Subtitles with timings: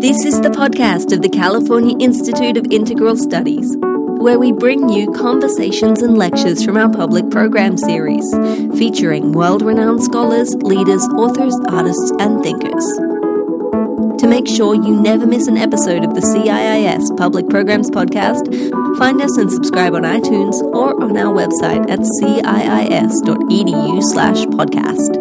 [0.00, 5.12] This is the podcast of the California Institute of Integral Studies, where we bring you
[5.12, 8.28] conversations and lectures from our public program series,
[8.76, 12.84] featuring world renowned scholars, leaders, authors, artists, and thinkers.
[14.18, 18.50] To make sure you never miss an episode of the CIIS Public Programs Podcast,
[18.98, 25.17] find us and subscribe on iTunes or on our website at ciis.edu slash podcast.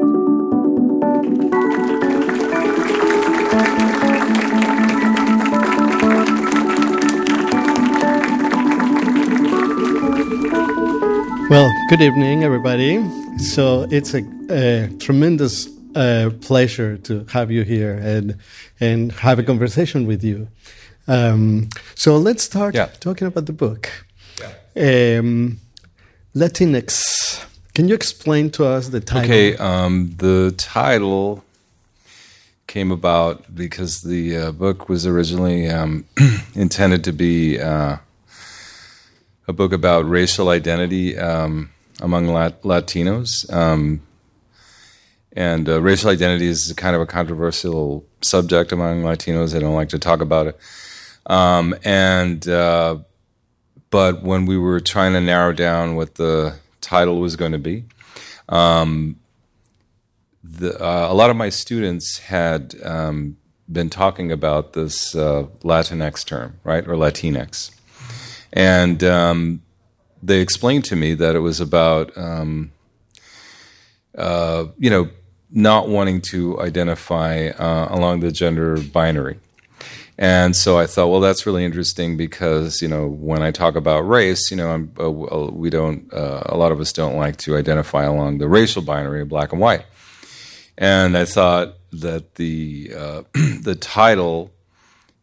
[11.49, 12.99] Well, good evening, everybody.
[13.39, 18.35] So it's a, a tremendous uh, pleasure to have you here and
[18.81, 20.49] and have a conversation with you.
[21.07, 22.87] Um, so let's start Yeah.
[22.99, 23.89] talking about the book.
[24.75, 25.59] Um,
[26.35, 27.45] Latinx.
[27.73, 29.23] Can you explain to us the title?
[29.31, 31.43] Okay, um, the title
[32.67, 36.03] came about because the uh, book was originally um,
[36.55, 37.97] intended to be uh,
[39.47, 43.51] a book about racial identity um, among Lat- Latinos.
[43.53, 44.01] Um,
[45.33, 49.53] and uh, racial identity is kind of a controversial subject among Latinos.
[49.53, 50.59] They don't like to talk about it.
[51.27, 52.99] Um, and uh,
[53.89, 57.85] but when we were trying to narrow down what the title was going to be,
[58.49, 59.17] um,
[60.43, 63.37] the, uh, a lot of my students had um,
[63.71, 67.76] been talking about this uh, Latinx term, right, or Latinx,
[68.53, 69.61] and um,
[70.23, 72.71] they explained to me that it was about, um,
[74.17, 75.09] uh, you know,
[75.49, 79.39] not wanting to identify uh, along the gender binary.
[80.17, 84.01] And so I thought, well, that's really interesting because you know when I talk about
[84.01, 85.11] race, you know, uh,
[85.51, 89.21] we don't, uh, a lot of us don't like to identify along the racial binary
[89.21, 89.85] of black and white.
[90.75, 93.21] And I thought that the uh,
[93.61, 94.51] the title,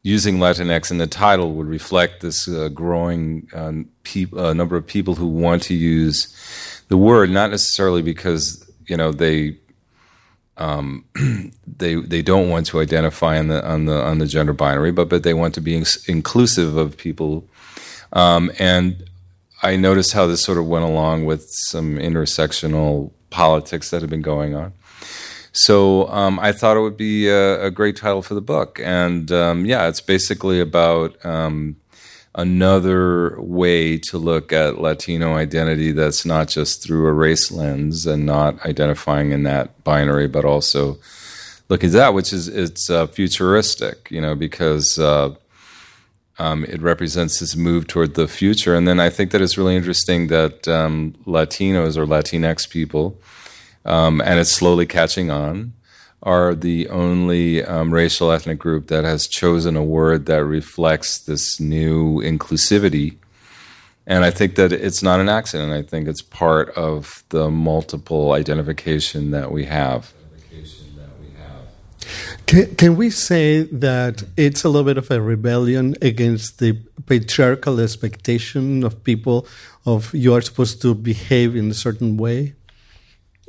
[0.05, 3.89] using Latinx in the title, would reflect this uh, growing um,
[4.37, 6.33] uh, number of people who want to use
[6.89, 9.57] the word, not necessarily because you know they
[10.59, 11.05] um,
[11.67, 15.09] they they don't want to identify on the on the on the gender binary, but
[15.09, 17.49] but they want to be ins- inclusive of people.
[18.13, 19.09] Um, and
[19.63, 24.23] I noticed how this sort of went along with some intersectional politics that had been
[24.23, 24.73] going on.
[25.55, 29.31] So um, I thought it would be a, a great title for the book, and
[29.31, 31.77] um, yeah, it's basically about um,
[32.35, 38.27] another way to look at Latino identity that's not just through a race lens and
[38.27, 40.99] not identifying in that binary, but also
[41.69, 45.35] looking at that, which is it's uh, futuristic, you know, because uh,
[46.39, 48.75] um, it represents this move toward the future.
[48.75, 53.17] And then I think that it's really interesting that um, Latinos or Latinx people,
[53.85, 55.75] um, and it's slowly catching on,
[56.23, 61.61] are the only um, racial ethnic group that has chosen a word that reflects this
[61.61, 63.17] new inclusivity.
[64.07, 65.73] And I think that it's not an accident.
[65.73, 70.13] I think it's part of the multiple identification that we have.
[72.47, 76.75] Can, can we say that it's a little bit of a rebellion against the
[77.07, 79.47] patriarchal expectation of people
[79.87, 82.55] of you are supposed to behave in a certain way?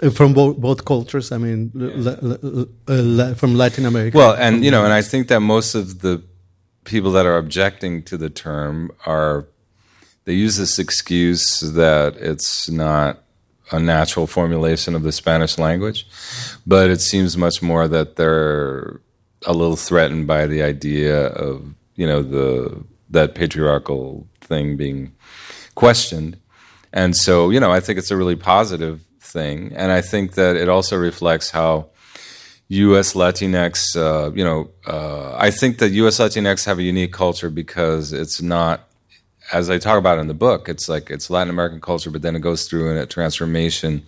[0.02, 4.18] Uh, From both, both cultures, I mean, la, la, la, la, from Latin America.
[4.18, 6.22] Well, and you know, and I think that most of the
[6.84, 9.48] people that are objecting to the term are
[10.26, 13.24] they use this excuse that it's not
[13.72, 16.08] a natural formulation of the Spanish language,
[16.66, 19.00] but it seems much more that they're
[19.46, 25.14] a little threatened by the idea of you know the that patriarchal thing being
[25.74, 26.38] questioned,
[26.92, 29.02] and so you know I think it's a really positive
[29.36, 31.90] thing, and I think that it also reflects how
[32.70, 33.14] U.S.
[33.14, 36.20] Latinx, uh, you know, uh, I think that U.S.
[36.20, 38.90] Latinx have a unique culture because it's not,
[39.54, 42.36] as I talk about in the book, it's like it's Latin American culture, but then
[42.36, 44.04] it goes through a transformation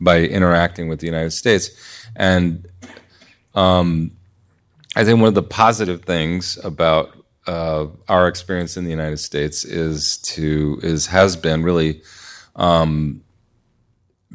[0.00, 1.70] by interacting with the United States,
[2.16, 2.66] and
[3.54, 4.12] um,
[4.96, 7.14] I think one of the positive things about
[7.46, 12.02] uh, our experience in the United States is to is has been really.
[12.56, 13.22] Um,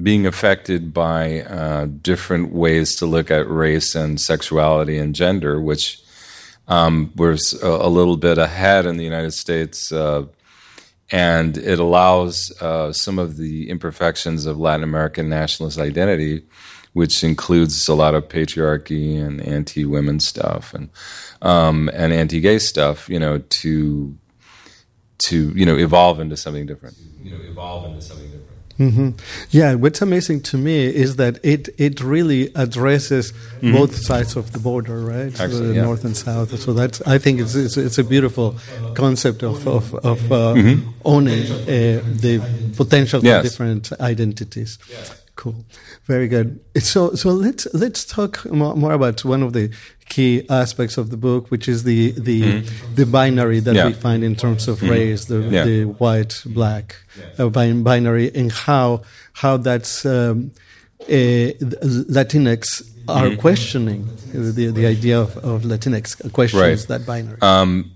[0.01, 6.01] being affected by uh, different ways to look at race and sexuality and gender, which
[6.67, 10.25] um, a, a little bit ahead in the United States, uh,
[11.09, 16.43] and it allows uh, some of the imperfections of Latin American nationalist identity,
[16.93, 20.89] which includes a lot of patriarchy and anti-women stuff and
[21.41, 24.17] um, and anti-gay stuff, you know, to
[25.19, 26.97] to you know evolve into something different.
[27.23, 28.46] You know, evolve into something different.
[28.79, 29.09] Mm-hmm.
[29.49, 33.73] Yeah, what's amazing to me is that it it really addresses mm-hmm.
[33.73, 35.27] both sides of the border, right?
[35.27, 35.83] Excellent, the yeah.
[35.83, 36.57] north and south.
[36.59, 38.55] So that's I think it's it's, it's a beautiful
[38.93, 40.89] concept of of, of uh, mm-hmm.
[41.05, 42.41] owning uh, the
[42.75, 43.37] potential yes.
[43.37, 44.77] for different identities.
[45.37, 45.43] Yeah.
[45.43, 45.65] Cool,
[46.05, 46.59] very good.
[46.79, 49.69] So so let's let's talk more about one of the
[50.09, 52.95] key aspects of the book, which is the the mm-hmm.
[52.95, 53.87] the binary that yeah.
[53.87, 54.89] we find in terms of mm-hmm.
[54.89, 55.63] race, the yeah.
[55.63, 56.95] the white black
[57.37, 59.01] uh, binary, and how
[59.33, 60.51] how that's um,
[61.01, 61.53] uh,
[62.09, 63.39] Latinx are mm-hmm.
[63.39, 66.87] questioning the the idea of, of Latinx questions right.
[66.87, 67.37] that binary.
[67.41, 67.91] Um,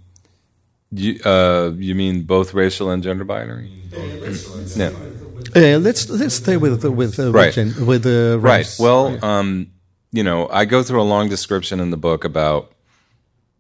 [0.92, 3.72] you uh, you mean both racial and gender binary?
[4.76, 4.92] Yeah.
[5.56, 7.56] Uh, let's let's stay with with uh, right.
[7.56, 8.68] with uh, right.
[8.80, 9.72] Well, um,
[10.12, 12.72] you know, I go through a long description in the book about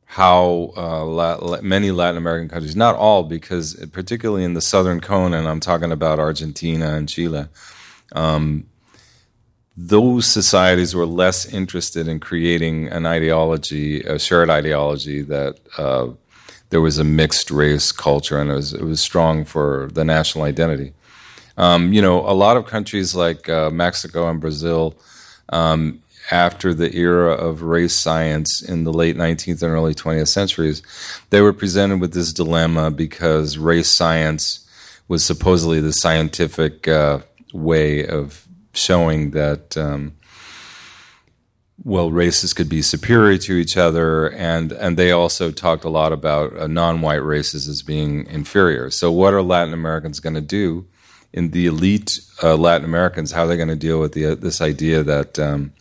[0.05, 5.33] how uh, La- many Latin American countries, not all, because particularly in the southern cone,
[5.33, 7.47] and I'm talking about Argentina and Chile,
[8.11, 8.65] um,
[9.77, 16.09] those societies were less interested in creating an ideology, a shared ideology that uh,
[16.71, 20.43] there was a mixed race culture and it was, it was strong for the national
[20.43, 20.93] identity.
[21.57, 24.95] Um, you know, a lot of countries like uh, Mexico and Brazil
[25.50, 30.81] um, after the era of race science in the late 19th and early 20th centuries,
[31.30, 34.68] they were presented with this dilemma because race science
[35.07, 37.19] was supposedly the scientific uh,
[37.53, 39.75] way of showing that.
[39.77, 40.13] Um,
[41.83, 46.13] well, races could be superior to each other, and and they also talked a lot
[46.13, 48.92] about uh, non-white races as being inferior.
[48.92, 50.86] So, what are Latin Americans going to do
[51.33, 52.10] in the elite
[52.44, 53.31] uh, Latin Americans?
[53.31, 55.74] How are they going to deal with the, uh, this idea that um,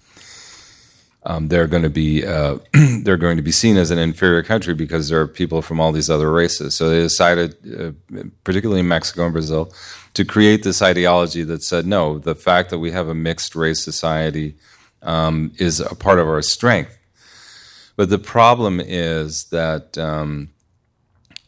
[1.25, 2.59] um, they're going to be uh,
[3.03, 5.93] they're going to be seen as an inferior country because there are people from all
[5.93, 6.75] these other races.
[6.75, 9.73] So they decided, uh, particularly in Mexico and Brazil,
[10.15, 13.83] to create this ideology that said, no, the fact that we have a mixed race
[13.83, 14.57] society
[15.03, 16.97] um, is a part of our strength.
[17.97, 20.49] But the problem is that um,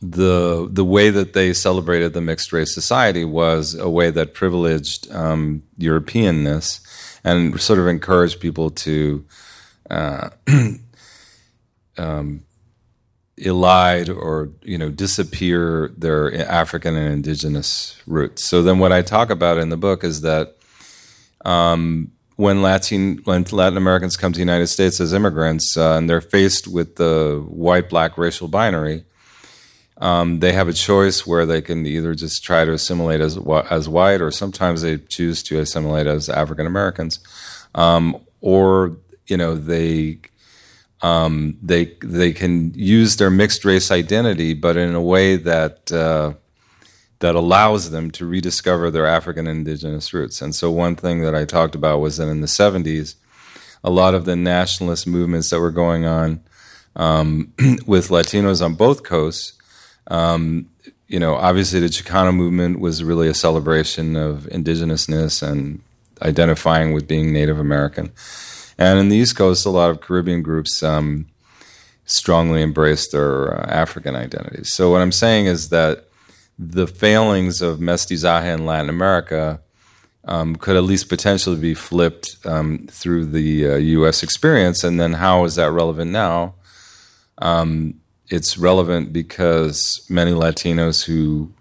[0.02, 5.10] the the way that they celebrated the mixed race society was a way that privileged
[5.12, 6.80] um, Europeanness
[7.22, 9.24] and sort of encouraged people to
[9.88, 10.30] uh,
[11.96, 12.42] um,
[13.38, 18.48] elide or you know disappear their African and indigenous roots.
[18.48, 20.56] So then, what I talk about in the book is that
[21.44, 26.10] um, when Latin when Latin Americans come to the United States as immigrants uh, and
[26.10, 29.04] they're faced with the white black racial binary.
[30.02, 33.38] Um, they have a choice where they can either just try to assimilate as
[33.70, 37.20] as white, or sometimes they choose to assimilate as African Americans,
[37.76, 38.96] um, or
[39.28, 40.18] you know they
[41.02, 46.32] um, they they can use their mixed race identity, but in a way that uh,
[47.20, 50.42] that allows them to rediscover their African indigenous roots.
[50.42, 53.14] And so, one thing that I talked about was that in the '70s,
[53.84, 56.40] a lot of the nationalist movements that were going on
[56.96, 57.52] um,
[57.86, 59.52] with Latinos on both coasts.
[60.08, 60.68] Um,
[61.08, 65.82] you know, obviously, the Chicano movement was really a celebration of indigenousness and
[66.22, 68.12] identifying with being Native American.
[68.78, 71.26] And in the East Coast, a lot of Caribbean groups um,
[72.04, 74.72] strongly embrace their uh, African identities.
[74.72, 76.08] So, what I'm saying is that
[76.58, 79.60] the failings of mestizaje in Latin America
[80.24, 84.22] um, could at least potentially be flipped um, through the uh, U.S.
[84.22, 84.84] experience.
[84.84, 86.54] And then, how is that relevant now?
[87.38, 88.00] Um,
[88.32, 91.52] it's relevant because many Latinos who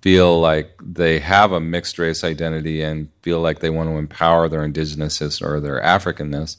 [0.00, 4.48] feel like they have a mixed race identity and feel like they want to empower
[4.48, 6.56] their indigenousness or their Africanness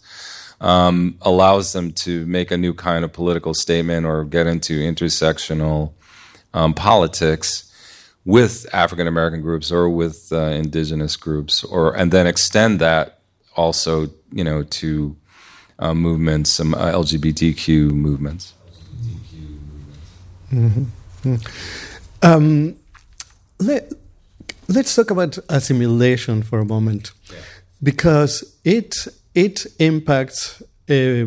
[0.60, 5.94] um, allows them to make a new kind of political statement or get into intersectional
[6.54, 7.66] um, politics
[8.26, 13.22] with African American groups or with uh, indigenous groups, or and then extend that
[13.56, 15.16] also, you know, to
[15.80, 18.54] uh, movements, some uh, LGBTQ movements.
[20.52, 21.36] Mm-hmm.
[22.22, 22.76] Um,
[23.60, 23.92] let,
[24.76, 27.38] us talk about assimilation for a moment, yeah.
[27.82, 31.26] because it it impacts uh,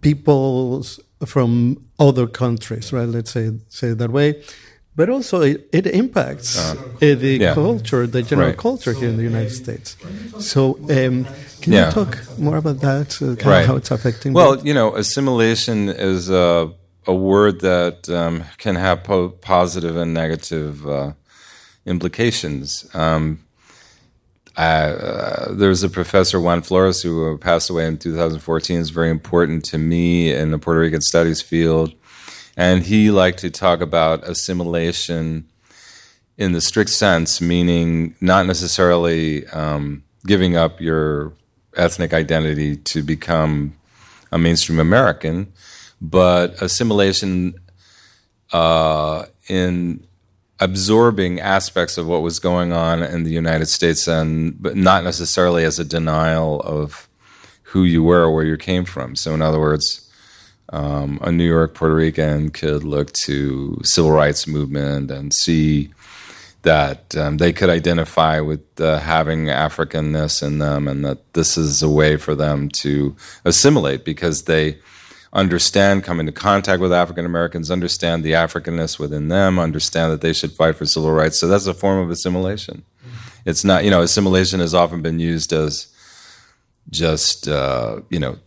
[0.00, 0.84] people
[1.24, 3.08] from other countries, right?
[3.08, 4.42] Let's say say it that way.
[4.96, 7.54] But also, it, it impacts uh, the yeah.
[7.54, 8.56] culture, the general right.
[8.56, 9.96] culture here in the United States.
[10.38, 11.26] So, um,
[11.60, 11.86] can yeah.
[11.86, 13.20] you talk more about that?
[13.20, 13.66] Uh, right.
[13.66, 14.34] How it's affecting?
[14.34, 16.72] Well, you know, assimilation is a,
[17.06, 21.12] a word that um, can have po- positive and negative uh,
[21.86, 22.88] implications.
[22.94, 23.40] Um,
[24.56, 28.78] uh, there's a professor Juan Flores who passed away in 2014.
[28.78, 31.92] is very important to me in the Puerto Rican studies field,
[32.56, 35.48] and he liked to talk about assimilation
[36.38, 41.32] in the strict sense, meaning not necessarily um, giving up your
[41.76, 43.74] ethnic identity to become
[44.30, 45.52] a mainstream American,
[46.10, 47.54] but assimilation
[48.52, 50.06] uh, in
[50.60, 55.64] absorbing aspects of what was going on in the United States, and but not necessarily
[55.64, 57.08] as a denial of
[57.62, 59.16] who you were or where you came from.
[59.16, 60.08] So, in other words,
[60.68, 65.90] um, a New York Puerto Rican could look to civil rights movement and see
[66.62, 71.82] that um, they could identify with uh, having Africanness in them, and that this is
[71.82, 74.78] a way for them to assimilate because they
[75.34, 80.32] understand, come into contact with African Americans, understand the Africanness within them, understand that they
[80.32, 81.38] should fight for civil rights.
[81.38, 82.84] So that's a form of assimilation.
[83.44, 85.88] It's not, you know, assimilation has often been used as
[86.90, 88.38] just, uh, you know,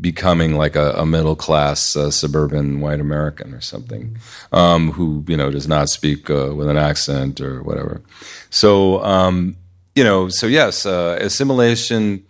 [0.00, 4.18] becoming like a, a middle class uh, suburban white American or something,
[4.52, 8.02] um, who you know does not speak uh, with an accent or whatever.
[8.50, 9.56] So um,
[9.94, 12.24] you know, so yes, uh, assimilation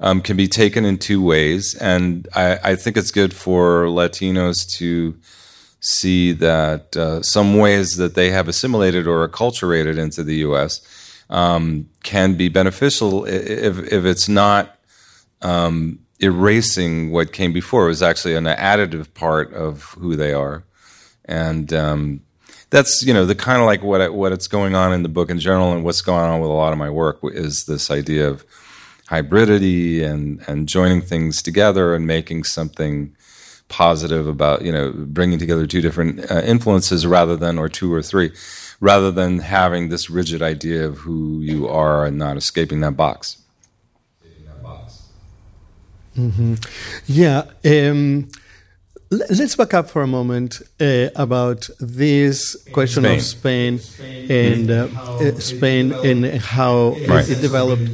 [0.00, 4.68] um, can be taken in two ways, and I, I, think it's good for Latinos
[4.78, 5.16] to
[5.80, 10.80] see that uh, some ways that they have assimilated or acculturated into the U.S.
[11.30, 14.78] Um, can be beneficial if if it's not
[15.42, 17.84] um, erasing what came before.
[17.86, 20.64] It was actually an additive part of who they are,
[21.24, 22.20] and um,
[22.70, 25.30] that's you know the kind of like what what it's going on in the book
[25.30, 28.28] in general, and what's going on with a lot of my work is this idea
[28.28, 28.44] of
[29.14, 33.14] hybridity and and joining things together and making something
[33.68, 38.02] positive about you know bringing together two different uh, influences rather than or two or
[38.02, 38.32] three
[38.80, 43.38] rather than having this rigid idea of who you are and not escaping that box
[46.16, 46.54] Mm-hmm.
[47.06, 47.44] Yeah.
[47.64, 48.30] Um,
[49.14, 53.74] let's back up for a moment uh, about this question Spain.
[53.74, 57.28] of Spain and uh, uh, Spain and how right.
[57.28, 57.90] it developed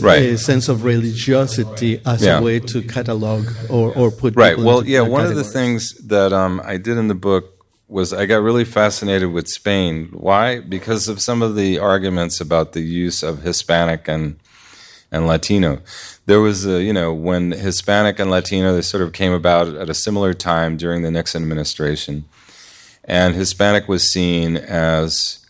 [0.00, 0.22] right.
[0.22, 2.38] a sense of religiosity as yeah.
[2.38, 4.58] a way to catalog or, or put right.
[4.58, 5.00] Well, yeah.
[5.00, 5.30] One categories.
[5.30, 9.32] of the things that um, I did in the book was I got really fascinated
[9.32, 10.10] with Spain.
[10.12, 10.60] Why?
[10.60, 14.38] Because of some of the arguments about the use of Hispanic and
[15.12, 15.80] and Latino.
[16.30, 19.90] There was, a, you know, when Hispanic and Latino, they sort of came about at
[19.90, 22.24] a similar time during the Nixon administration.
[23.02, 25.44] And Hispanic was seen as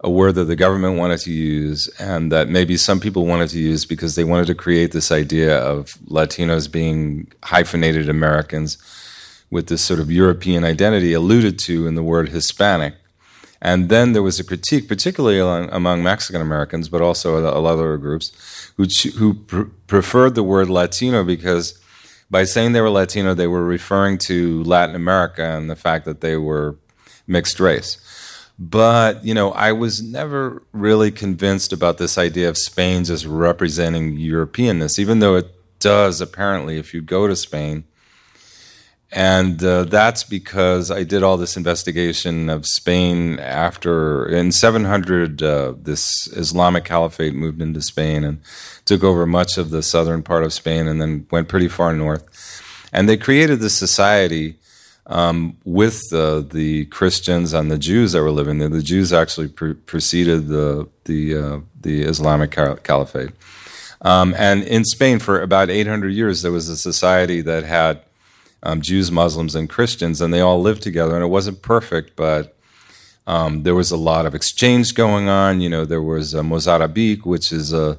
[0.00, 3.58] a word that the government wanted to use and that maybe some people wanted to
[3.58, 8.78] use because they wanted to create this idea of Latinos being hyphenated Americans
[9.50, 12.94] with this sort of European identity alluded to in the word Hispanic.
[13.64, 18.84] And then there was a critique, particularly among Mexican Americans, but also other groups, who,
[19.16, 21.80] who pr- preferred the word Latino because
[22.30, 26.20] by saying they were Latino, they were referring to Latin America and the fact that
[26.20, 26.76] they were
[27.26, 27.96] mixed race.
[28.58, 34.18] But, you know, I was never really convinced about this idea of Spain just representing
[34.18, 37.84] Europeanness, even though it does apparently if you go to Spain
[39.14, 45.74] and uh, that's because I did all this investigation of Spain after in 700 uh,
[45.80, 48.40] this Islamic Caliphate moved into Spain and
[48.84, 52.24] took over much of the southern part of Spain and then went pretty far north,
[52.92, 54.56] and they created this society
[55.06, 58.68] um, with the Christians and the Jews that were living there.
[58.68, 63.30] The Jews actually pre- preceded the the uh, the Islamic Caliphate,
[64.00, 68.00] um, and in Spain for about 800 years there was a society that had
[68.64, 71.14] um, Jews, Muslims, and Christians, and they all lived together.
[71.14, 72.56] And it wasn't perfect, but
[73.26, 75.60] um, there was a lot of exchange going on.
[75.60, 77.98] You know, there was uh, Mozarabic, which is a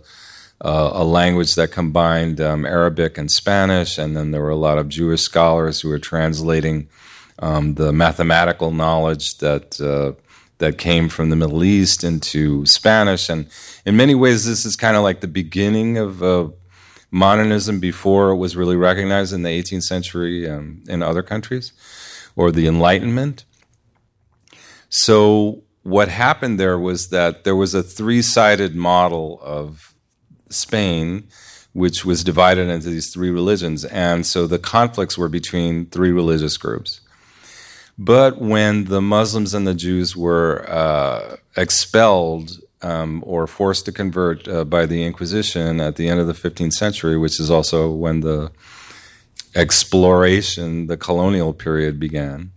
[0.61, 4.89] a language that combined um, Arabic and Spanish, and then there were a lot of
[4.89, 6.87] Jewish scholars who were translating
[7.39, 10.19] um, the mathematical knowledge that uh,
[10.57, 13.29] that came from the Middle East into Spanish.
[13.29, 13.47] And
[13.85, 16.47] in many ways, this is kind of like the beginning of uh,
[17.11, 21.71] modernism before it was really recognized in the 18th century um, in other countries,
[22.35, 23.45] or the Enlightenment.
[24.89, 29.93] So, what happened there was that there was a three sided model of
[30.49, 31.27] Spain,
[31.73, 33.85] which was divided into these three religions.
[33.85, 37.01] And so the conflicts were between three religious groups.
[37.97, 44.47] But when the Muslims and the Jews were uh, expelled um, or forced to convert
[44.47, 48.21] uh, by the Inquisition at the end of the 15th century, which is also when
[48.21, 48.51] the
[49.55, 52.51] exploration, the colonial period began.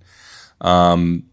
[0.60, 1.24] Um,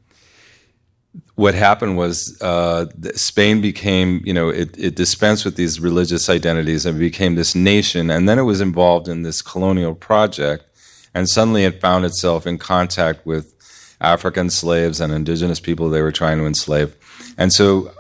[1.35, 6.85] what happened was uh, Spain became, you know, it, it, dispensed with these religious identities
[6.85, 10.65] and became this nation, and then it was involved in this colonial project,
[11.13, 13.53] and suddenly it found itself in contact with
[13.99, 16.95] African slaves and indigenous people they were trying to enslave
[17.37, 17.91] And so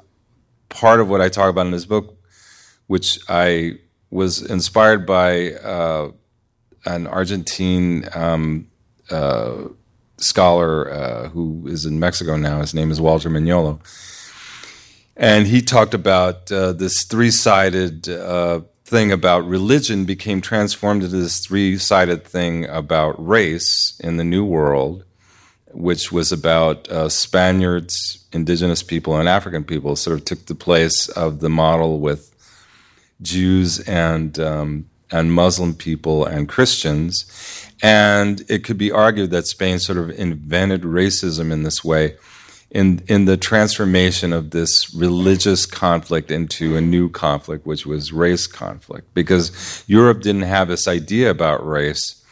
[0.75, 2.17] part of what I talk about in this book,
[2.87, 3.79] which I
[4.09, 6.11] was inspired by uh,
[6.85, 8.67] an Argentine um,
[9.09, 9.69] uh,
[10.17, 12.59] scholar uh, who is in Mexico now.
[12.59, 13.79] His name is Walter Mignolo.
[15.15, 21.15] And he talked about uh, this three sided uh, thing about religion became transformed into
[21.15, 25.05] this three sided thing about race in the New World,
[25.75, 31.09] which was about uh, Spaniards, indigenous people, and African people, sort of took the place
[31.09, 32.33] of the model with
[33.21, 37.25] Jews and um, and Muslim people and Christians.
[37.83, 42.15] And it could be argued that Spain sort of invented racism in this way,
[42.71, 48.47] in, in the transformation of this religious conflict into a new conflict, which was race
[48.47, 52.23] conflict, because Europe didn't have this idea about race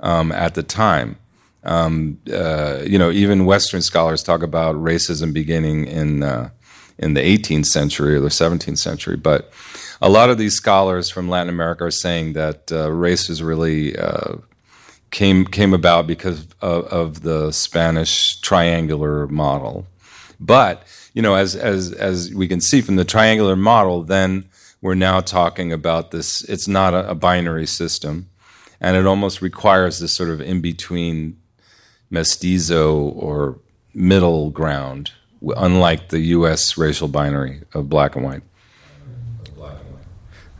[0.00, 1.16] um, at the time.
[1.62, 6.50] Um, uh, you know, even Western scholars talk about racism beginning in uh,
[6.98, 9.52] in the 18th century or the 17th century, but
[10.02, 13.96] a lot of these scholars from Latin America are saying that uh, race is really
[13.96, 14.36] uh,
[15.10, 19.86] came came about because of, of, the Spanish triangular model.
[20.38, 24.48] But you know, as as as we can see from the triangular model, then
[24.80, 26.42] we're now talking about this.
[26.44, 28.30] It's not a, a binary system,
[28.80, 31.36] and it almost requires this sort of in between
[32.10, 33.58] mestizo or
[33.94, 35.12] middle ground,
[35.56, 36.76] unlike the U.S.
[36.76, 38.42] racial binary of black and white.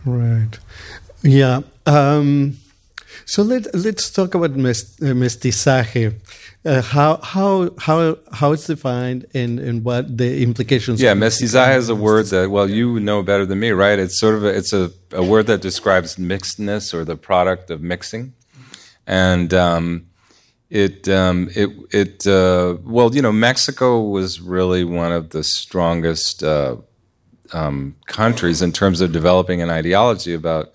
[0.04, 0.59] Right.
[1.23, 1.61] Yeah.
[1.87, 2.57] Um,
[3.26, 6.14] so let let's talk about uh, mestizaje.
[6.64, 11.00] Uh, how how how how it's defined and, and what the implications.
[11.00, 13.99] Yeah, mestizaje is a word that well you know better than me, right?
[13.99, 17.83] It's sort of a, it's a, a word that describes mixedness or the product of
[17.83, 18.33] mixing,
[19.07, 20.07] and um,
[20.71, 26.43] it um, it it uh, well you know Mexico was really one of the strongest
[26.43, 26.77] uh,
[27.53, 30.73] um, countries in terms of developing an ideology about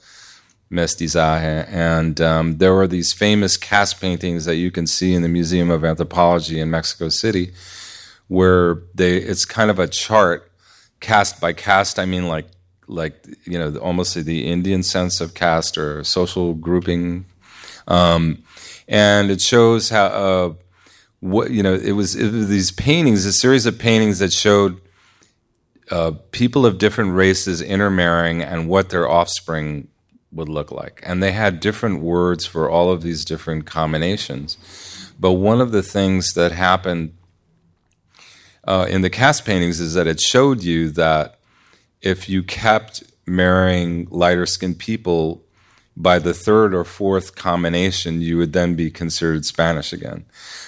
[0.71, 1.67] mestizaje.
[1.69, 5.69] And um, there were these famous cast paintings that you can see in the Museum
[5.69, 7.53] of Anthropology in Mexico City,
[8.27, 10.51] where they it's kind of a chart,
[10.99, 11.99] cast by caste.
[11.99, 12.47] I mean, like
[12.87, 17.25] like you know almost the Indian sense of caste or social grouping,
[17.87, 18.43] um,
[18.87, 20.05] and it shows how.
[20.05, 20.53] Uh,
[21.21, 24.79] what you know, it was, it was these paintings, a series of paintings that showed
[25.91, 29.87] uh, people of different races intermarrying and what their offspring
[30.31, 31.01] would look like.
[31.03, 34.57] And they had different words for all of these different combinations.
[35.19, 37.13] But one of the things that happened
[38.65, 41.39] uh, in the cast paintings is that it showed you that
[42.01, 45.44] if you kept marrying lighter skinned people,
[45.97, 50.25] by the third or fourth combination, you would then be considered Spanish again.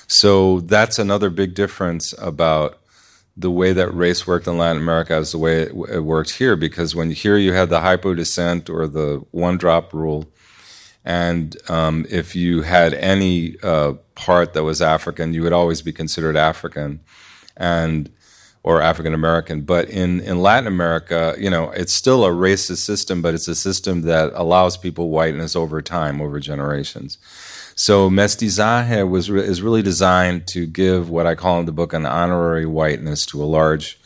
[0.07, 2.79] So that's another big difference about
[3.35, 6.55] the way that race worked in Latin America is the way it, it worked here.
[6.55, 10.31] Because when here you had the hypodescent or the one drop rule,
[11.05, 15.93] and um, if you had any uh, part that was African, you would always be
[15.93, 17.01] considered African,
[17.55, 18.09] and
[18.67, 19.61] or African American.
[19.61, 23.55] But in, in Latin America, you know, it's still a racist system, but it's a
[23.55, 27.17] system that allows people whiteness over time, over generations.
[27.75, 31.93] So mestizaje was re- is really designed to give what I call in the book
[31.93, 33.97] an honorary whiteness to a large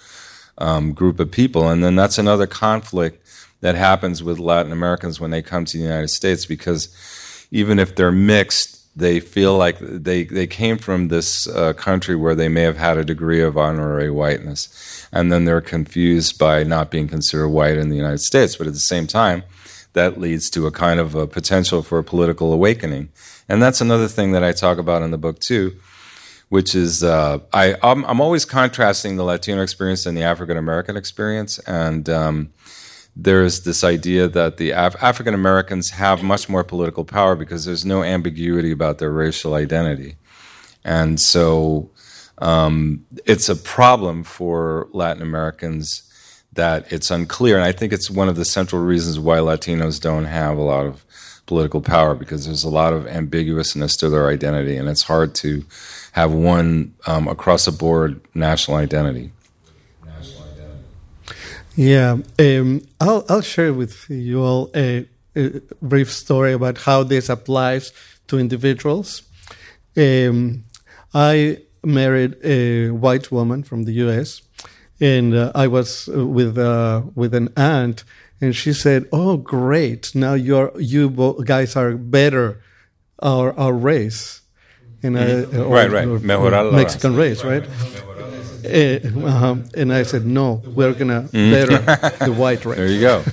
[0.60, 3.26] um, group of people, and then that's another conflict
[3.62, 6.95] that happens with Latin Americans when they come to the United States because
[7.50, 12.36] even if they're mixed, they feel like they, they came from this uh, country where
[12.36, 16.92] they may have had a degree of honorary whiteness, and then they're confused by not
[16.92, 18.58] being considered white in the United States.
[18.58, 19.44] But at the same time,
[19.94, 23.10] that leads to a kind of a potential for a political awakening.
[23.48, 25.76] And that's another thing that I talk about in the book too,
[26.50, 30.96] which is uh, I, I'm, I'm, always contrasting the Latino experience and the African American
[30.96, 31.60] experience.
[31.60, 32.52] And um,
[33.15, 37.86] there's this idea that the Af- African Americans have much more political power because there's
[37.86, 40.15] no ambiguity about their racial identity.
[40.84, 41.91] And so
[42.38, 46.04] um, it's a problem for Latin Americans
[46.54, 47.56] that it's unclear.
[47.56, 50.86] And I think it's one of the central reasons why Latinos don't have a lot
[50.86, 51.06] of
[51.45, 55.65] political power because there's a lot of ambiguousness to their identity, and it's hard to
[56.13, 59.32] have one um, across the board national identity.
[61.82, 67.30] Yeah, um, I'll I'll share with you all a, a, brief story about how this
[67.30, 67.91] applies
[68.28, 69.24] to individuals.
[69.98, 70.63] Um,
[71.13, 74.41] I married a white woman from the U.S
[75.02, 78.04] and uh, I was with uh, with an aunt,
[78.39, 80.13] and she said, "Oh, great!
[80.13, 81.10] Now you're you
[81.44, 82.62] guys are better,
[83.20, 84.41] our our race."
[85.04, 85.62] And mm-hmm.
[85.63, 86.08] right, right,
[86.72, 87.65] Mexican race, right?
[87.67, 88.41] right.
[88.65, 91.78] Uh, and I said, no, we're going to better
[92.26, 92.78] the white race.
[92.78, 93.24] There you go.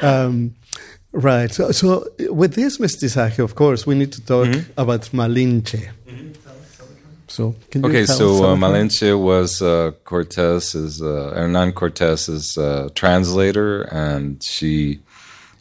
[0.06, 0.54] um,
[1.12, 1.50] right.
[1.52, 4.80] So, so, with this mestizaje, of course, we need to talk Mm-hmm.
[4.80, 5.90] about Malinche.
[7.28, 8.56] So, can you Okay, so uh.
[8.56, 14.98] Malinche was uh, Cortez's, uh, Hernan Cortez's uh, translator, and she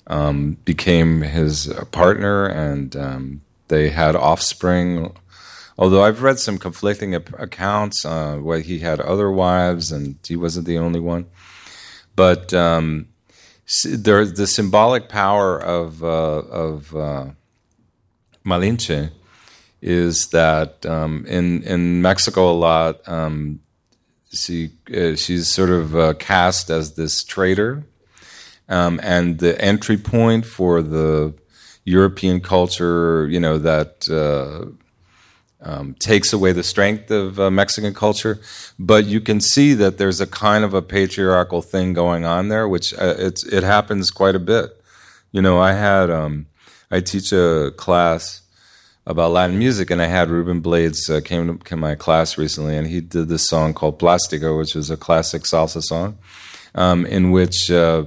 [0.08, 5.16] um, became his partner, and um, they had offspring.
[5.80, 10.68] Although I've read some conflicting accounts, uh, where he had other wives, and he wasn't
[10.68, 11.28] the only one.
[12.18, 13.08] But um,
[13.66, 17.28] the symbolic power of uh, of uh,
[18.46, 19.12] Malinche
[19.82, 23.62] is that um, in in Mexico a lot um,
[24.34, 27.86] she uh, she's sort of uh, cast as this traitor,
[28.68, 31.34] um, and the entry point for the
[31.86, 34.70] European culture, you know, that uh,
[35.62, 38.40] um, takes away the strength of uh, Mexican culture.
[38.78, 42.68] But you can see that there's a kind of a patriarchal thing going on there,
[42.68, 44.82] which uh, it happens quite a bit.
[45.32, 46.48] You know, I had um,
[46.90, 48.42] I teach a class
[49.06, 52.88] about Latin music, and I had Ruben Blades uh, came to my class recently, and
[52.88, 56.18] he did this song called Plastico, which is a classic salsa song,
[56.76, 58.06] um, in which uh,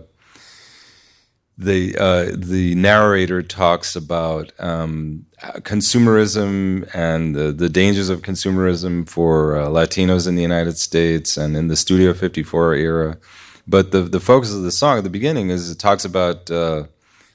[1.58, 5.26] the uh, the narrator talks about um,
[5.60, 11.56] consumerism and the, the dangers of consumerism for uh, Latinos in the United States and
[11.56, 13.18] in the Studio 54 era.
[13.66, 16.84] But the the focus of the song at the beginning is it talks about uh,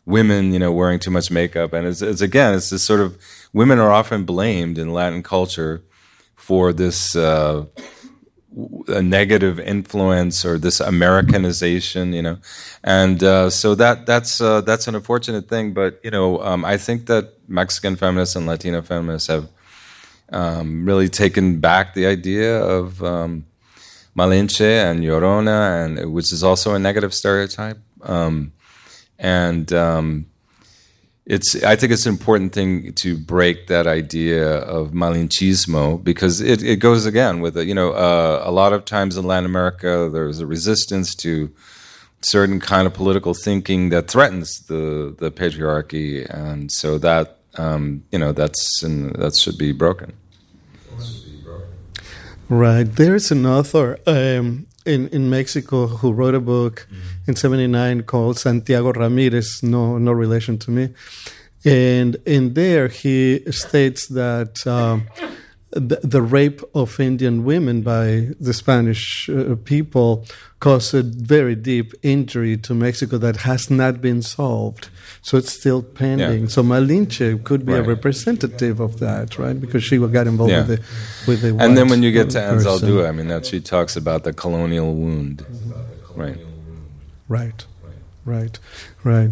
[0.06, 3.18] women, you know, wearing too much makeup, and it's, it's again, it's this sort of
[3.54, 5.84] women are often blamed in Latin culture
[6.36, 7.66] for this uh,
[8.88, 12.38] a negative influence or this Americanization, you know,
[12.84, 15.74] and uh, so that that's uh, that's an unfortunate thing.
[15.74, 19.50] But you know, um, I think that Mexican feminists and Latino feminists have
[20.32, 23.46] um, really taken back the idea of um,
[24.16, 27.80] Malinche and Llorona, and which is also a negative stereotype.
[28.02, 28.54] Um,
[29.20, 30.28] and um,
[31.28, 36.64] it's I think it's an important thing to break that idea of malinchismo because it,
[36.64, 40.40] it goes again with you know uh, a lot of times in Latin America there's
[40.40, 41.52] a resistance to
[42.22, 48.20] certain kind of political thinking that threatens the the patriarchy and so that um, you
[48.20, 50.14] know that's that should be broken.
[52.50, 52.84] Right.
[52.84, 56.88] There's an author um, in, in Mexico who wrote a book
[57.28, 60.94] in 79 called Santiago Ramirez, no, no relation to me.
[61.66, 65.08] And in there, he states that um,
[65.80, 70.26] the, the rape of Indian women by the Spanish uh, people
[70.60, 74.90] caused a very deep injury to Mexico that has not been solved.
[75.22, 76.42] So it's still pending.
[76.44, 76.48] Yeah.
[76.48, 79.60] So Malinche could be a representative of that, right?
[79.60, 80.66] Because she got involved Yeah.
[80.66, 81.50] with the with the.
[81.64, 82.40] And then when you get to.
[82.40, 85.46] Anzaldúa, I mean that she talks about the colonial wound,
[86.16, 86.38] right?
[87.30, 87.66] Right,
[88.26, 88.58] right,
[89.04, 89.32] right.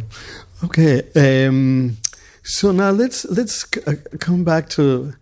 [0.63, 1.01] Okay.
[1.15, 1.97] Um,
[2.43, 5.13] so now let's let's c- uh, come back to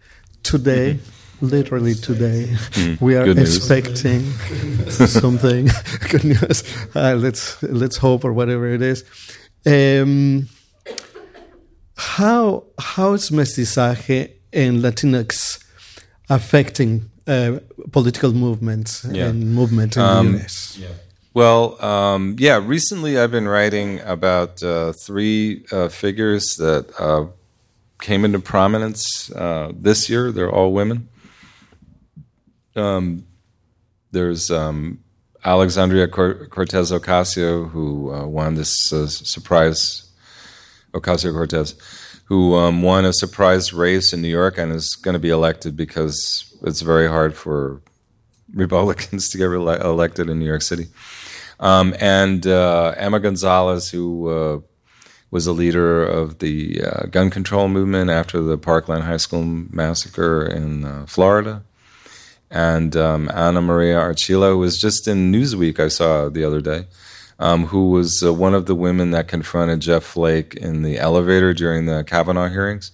[0.43, 0.99] today.
[1.41, 2.55] Literally today,
[3.01, 4.21] we are expecting
[4.89, 5.67] something.
[6.09, 6.63] Good news.
[6.95, 9.03] Uh, let's let's hope or whatever it is.
[9.65, 10.47] Um,
[11.97, 15.61] how how is mestizaje and Latinx
[16.29, 17.59] affecting uh,
[17.91, 19.27] political movements Yeah.
[19.27, 20.79] and movement in Um, the US?
[21.33, 22.61] Well, um, yeah.
[22.63, 27.25] Recently, I've been writing about uh, three uh, figures that uh,
[28.03, 30.29] came into prominence uh, this year.
[30.31, 31.07] They're all women.
[32.75, 33.25] Um,
[34.11, 34.99] there's um,
[35.45, 40.11] Alexandria Cortez Ocasio, who uh, won this uh, surprise
[40.93, 41.75] Ocasio Cortez,
[42.25, 45.77] who um, won a surprise race in New York and is going to be elected
[45.77, 47.81] because it's very hard for
[48.53, 50.87] Republicans to get rele- elected in New York City.
[51.61, 54.59] Um, and uh, Emma Gonzalez, who uh,
[55.33, 60.45] was a leader of the uh, gun control movement after the Parkland High School massacre
[60.45, 61.63] in uh, Florida.
[62.51, 66.85] And um, Ana Maria Archila, was just in Newsweek, I saw the other day,
[67.39, 71.51] um, who was uh, one of the women that confronted Jeff Flake in the elevator
[71.51, 72.91] during the Kavanaugh hearings.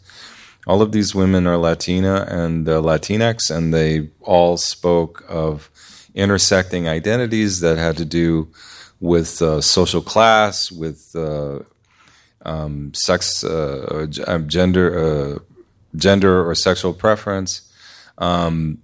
[0.66, 5.70] All of these women are Latina and uh, Latinx, and they all spoke of
[6.16, 8.48] intersecting identities that had to do
[9.02, 11.60] with uh, social class, with uh,
[12.44, 15.40] um, sex, uh, uh, gender, uh,
[15.96, 17.72] gender or sexual preference.
[18.18, 18.80] Um,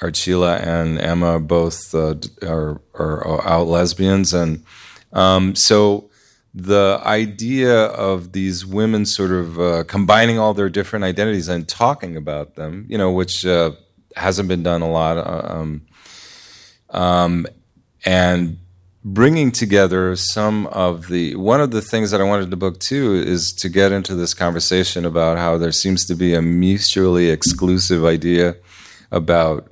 [0.00, 4.64] Archila and Emma both uh, are, are, are out lesbians, and
[5.12, 6.10] um, so
[6.54, 12.16] the idea of these women sort of uh, combining all their different identities and talking
[12.16, 13.72] about them, you know, which uh,
[14.14, 15.82] hasn't been done a lot, uh, um,
[16.90, 17.46] um,
[18.04, 18.58] and
[19.04, 23.14] bringing together some of the one of the things that I wanted the book too
[23.14, 28.04] is to get into this conversation about how there seems to be a mutually exclusive
[28.04, 28.56] idea
[29.12, 29.70] about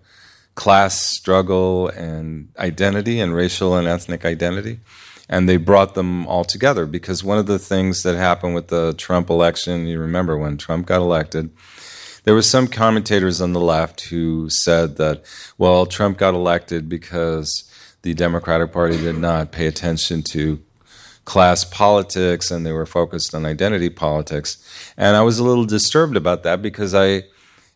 [0.55, 4.81] class struggle and identity and racial and ethnic identity.
[5.31, 8.92] And they brought them all together because one of the things that happened with the
[8.99, 11.51] Trump election, you remember when Trump got elected,
[12.25, 15.25] there were some commentators on the left who said that,
[15.57, 17.72] well, Trump got elected because
[18.03, 20.61] the Democratic Party did not pay attention to
[21.25, 24.59] class politics and they were focused on identity politics.
[24.97, 27.25] And I was a little disturbed about that because I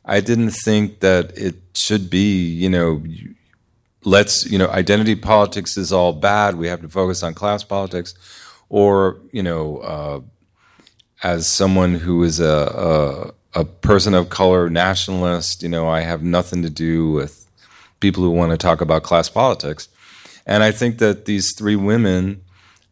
[0.04, 3.02] I didn't think that it should be, you know,
[4.04, 6.54] let's, you know, identity politics is all bad.
[6.54, 8.14] We have to focus on class politics.
[8.68, 10.20] Or, you know, uh,
[11.22, 16.22] as someone who is a, a, a person of color nationalist, you know, I have
[16.22, 17.48] nothing to do with
[17.98, 19.88] people who want to talk about class politics.
[20.46, 22.42] And I think that these three women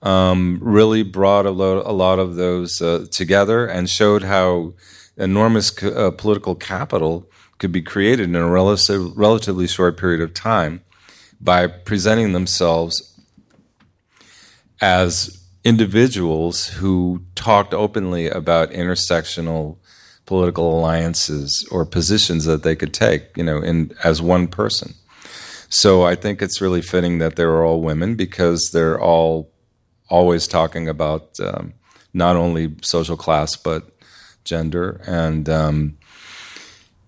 [0.02, 4.74] um, really brought a, lo- a, lot of those uh, together and showed how
[5.16, 10.34] enormous co- uh, political capital could be created in a relative, relatively short period of
[10.34, 10.82] time
[11.40, 13.18] by presenting themselves
[14.80, 19.78] as individuals who talked openly about intersectional
[20.26, 24.94] political alliances or positions that they could take, you know, in as one person.
[25.74, 29.50] So I think it's really fitting that they're all women because they're all
[30.08, 31.74] always talking about um,
[32.12, 33.90] not only social class but
[34.44, 35.98] gender and um,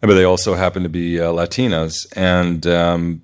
[0.00, 3.22] but they also happen to be uh, Latinas and um,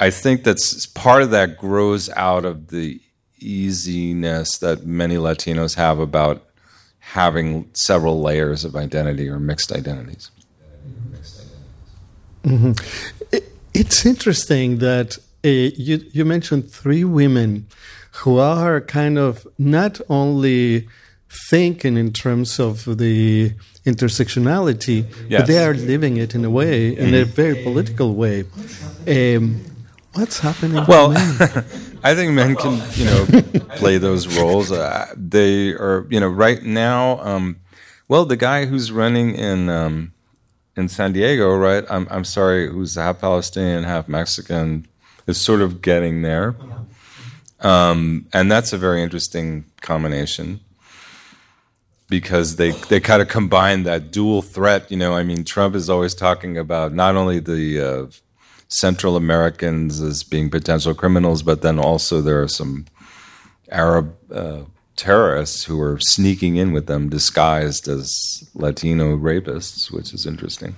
[0.00, 2.98] I think that's part of that grows out of the
[3.40, 6.46] easiness that many Latinos have about
[7.00, 10.30] having several layers of identity or mixed identities.
[12.44, 13.21] Mm-hmm.
[13.74, 17.66] It, it's interesting that uh, you you mentioned three women
[18.20, 20.88] who are kind of not only
[21.48, 23.52] thinking in terms of the
[23.86, 25.40] intersectionality, yes.
[25.40, 28.44] but they are living it in a way, in a very political way.
[29.08, 29.64] Um,
[30.14, 30.84] What's happening?
[30.86, 31.12] Well,
[32.04, 33.42] I think men can, you know,
[33.76, 34.70] play those roles.
[34.70, 37.18] Uh, they are, you know, right now.
[37.20, 37.60] Um,
[38.08, 40.11] well, the guy who's running in um,
[40.76, 41.84] in San Diego, right?
[41.90, 44.86] I'm I'm sorry, who's half Palestinian, half Mexican,
[45.26, 46.54] is sort of getting there,
[47.60, 50.60] um, and that's a very interesting combination
[52.08, 54.90] because they they kind of combine that dual threat.
[54.90, 58.06] You know, I mean, Trump is always talking about not only the uh,
[58.68, 62.86] Central Americans as being potential criminals, but then also there are some
[63.70, 64.62] Arab uh,
[65.02, 70.76] terrorists who were sneaking in with them disguised as Latino rapists, which is interesting.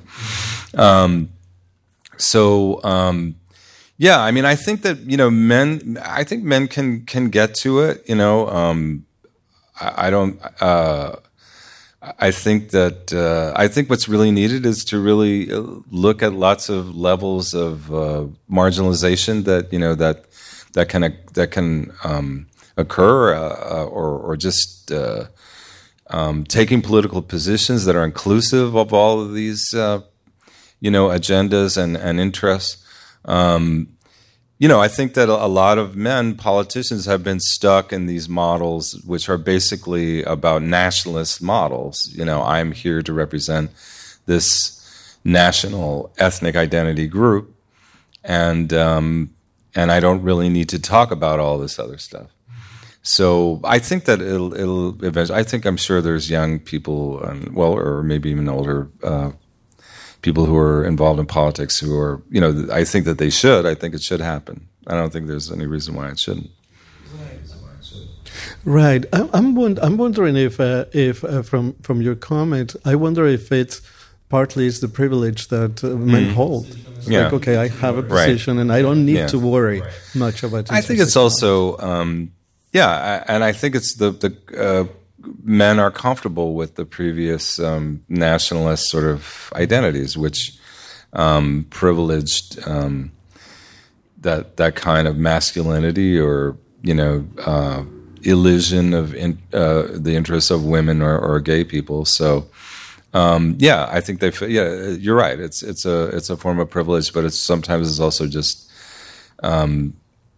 [0.72, 1.28] Um,
[2.16, 3.36] so, um,
[3.98, 5.98] yeah, I mean, I think that you know, men.
[6.02, 8.02] I think men can can get to it.
[8.08, 9.04] You know, um,
[9.80, 10.40] I, I, don't.
[10.60, 11.16] Uh,
[12.28, 16.32] I think that uh, I think what's really needed is to really uh, look at
[16.32, 20.24] lots of levels of uh, marginalization that you know that
[20.72, 21.02] that can
[21.34, 25.26] that can um, occur, uh, uh or or just uh,
[26.08, 29.72] um, taking political positions that are inclusive of all of these
[30.80, 32.82] you know agendas and and interests.
[33.24, 33.94] Um,
[34.58, 38.28] you know, I think that a lot of men, politicians, have been stuck in these
[38.28, 42.08] models, which are basically about nationalist models.
[42.14, 43.72] You know, I'm here to represent
[44.26, 47.54] this national ethnic identity group,
[48.22, 49.34] and um,
[49.74, 52.28] and I don't really need to talk about all this other stuff.
[53.06, 55.38] So I think that it'll, it'll eventually.
[55.38, 59.32] I think I'm sure there's young people, and, well, or maybe even older uh,
[60.22, 63.66] people who are involved in politics who are, you know, I think that they should.
[63.66, 64.68] I think it should happen.
[64.86, 66.50] I don't think there's any reason why it shouldn't.
[68.64, 69.04] Right.
[69.12, 73.82] I'm I'm wondering if uh, if uh, from from your comment, I wonder if it's
[74.30, 76.32] partly is the privilege that uh, men mm.
[76.32, 76.66] hold.
[76.96, 77.24] It's yeah.
[77.24, 78.62] Like, okay, I have a position right.
[78.62, 79.26] and I don't need yeah.
[79.26, 79.82] to worry
[80.14, 80.70] much about.
[80.70, 80.72] It.
[80.72, 82.32] I think it's also, um,
[82.74, 84.84] yeah, and I think it's the the uh,
[85.44, 90.58] men are comfortable with the previous um, nationalist sort of identities, which
[91.12, 93.12] um, privileged um,
[94.22, 97.84] that that kind of masculinity or you know uh,
[98.22, 102.04] illusion of in, uh, the interests of women or, or gay people.
[102.04, 102.46] So.
[103.12, 104.32] Um, yeah, I think they.
[104.48, 105.38] Yeah, you're right.
[105.38, 108.68] It's it's a it's a form of privilege, but it's sometimes it's also just
[109.44, 109.94] um,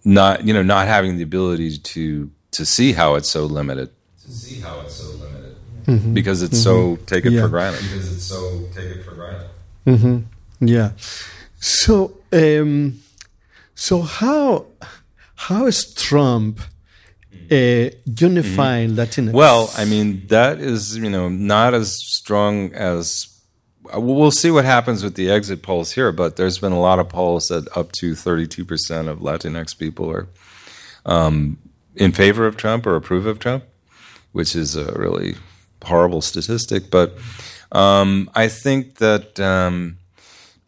[0.07, 3.91] not you know not having the ability to to see how it's so limited.
[4.23, 5.57] To see how it's so limited.
[5.87, 6.15] Mm-hmm.
[6.15, 6.97] Because it's mm-hmm.
[6.97, 7.43] so taken yeah.
[7.43, 7.83] for granted.
[7.83, 9.51] Because it's so taken for granted.
[9.87, 10.67] Mm-hmm.
[10.67, 10.93] Yeah.
[11.59, 13.01] So, um,
[13.75, 14.67] so how
[15.35, 16.61] how is Trump
[17.51, 19.01] uh, unifying mm-hmm.
[19.01, 19.33] Latinx?
[19.33, 23.36] Well, I mean that is you know not as strong as
[23.95, 27.09] we'll see what happens with the exit polls here, but there's been a lot of
[27.09, 30.29] polls that up to 32% of Latinx people are
[31.05, 31.59] um,
[31.95, 33.65] in favor of Trump or approve of Trump,
[34.33, 35.37] which is a really
[35.85, 36.91] horrible statistic.
[36.91, 37.17] But
[37.73, 39.99] um, I think that um,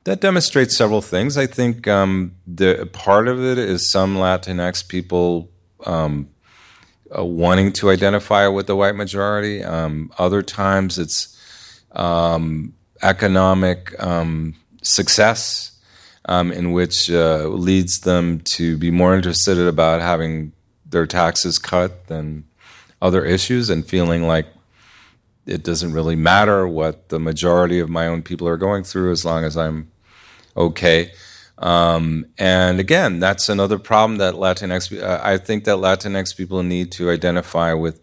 [0.04, 1.36] that demonstrates several things.
[1.36, 5.50] I think um, the part of it is some Latinx people
[5.84, 6.30] um,
[7.16, 9.62] uh, wanting to identify with the white majority.
[9.62, 11.34] Um, other times it's
[13.02, 15.72] economic um, success
[16.26, 20.52] um, in which uh, leads them to be more interested about having
[20.84, 22.44] their taxes cut than
[23.00, 24.46] other issues and feeling like
[25.46, 29.24] it doesn't really matter what the majority of my own people are going through as
[29.24, 29.90] long as I'm
[30.56, 31.10] okay.
[31.56, 35.02] Um, and again, that's another problem that Latinx.
[35.02, 38.00] Uh, I think that Latinx people need to identify with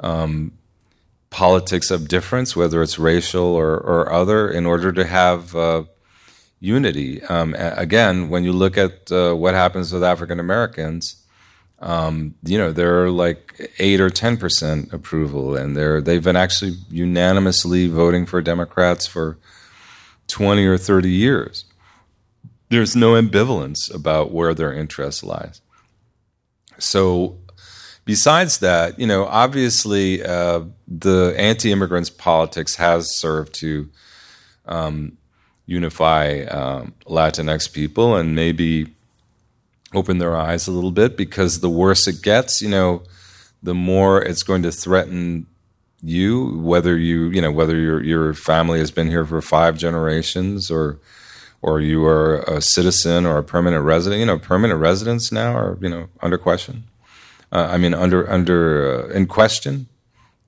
[0.00, 0.52] um,
[1.36, 5.84] politics of difference, whether it's racial or, or other, in order to have uh,
[6.60, 7.22] unity.
[7.24, 11.22] Um, again, when you look at uh, what happens with African Americans,
[11.80, 16.74] um, you know they're like eight or ten percent approval, and they're they've been actually
[16.88, 19.36] unanimously voting for Democrats for
[20.26, 21.66] twenty or thirty years.
[22.70, 25.60] There's no ambivalence about where their interest lies.
[26.78, 27.36] So
[28.06, 33.90] besides that, you know, obviously uh, the anti-immigrants politics has served to
[34.64, 35.18] um,
[35.66, 38.94] unify um, Latinx people and maybe
[39.92, 43.02] open their eyes a little bit because the worse it gets, you know,
[43.62, 45.46] the more it's going to threaten
[46.02, 50.70] you, whether you, you know, whether your your family has been here for five generations
[50.70, 50.98] or
[51.62, 54.20] or you are a citizen or a permanent resident.
[54.20, 56.84] You know, permanent residents now are you know under question
[57.52, 59.86] uh, I mean, under under uh, in question,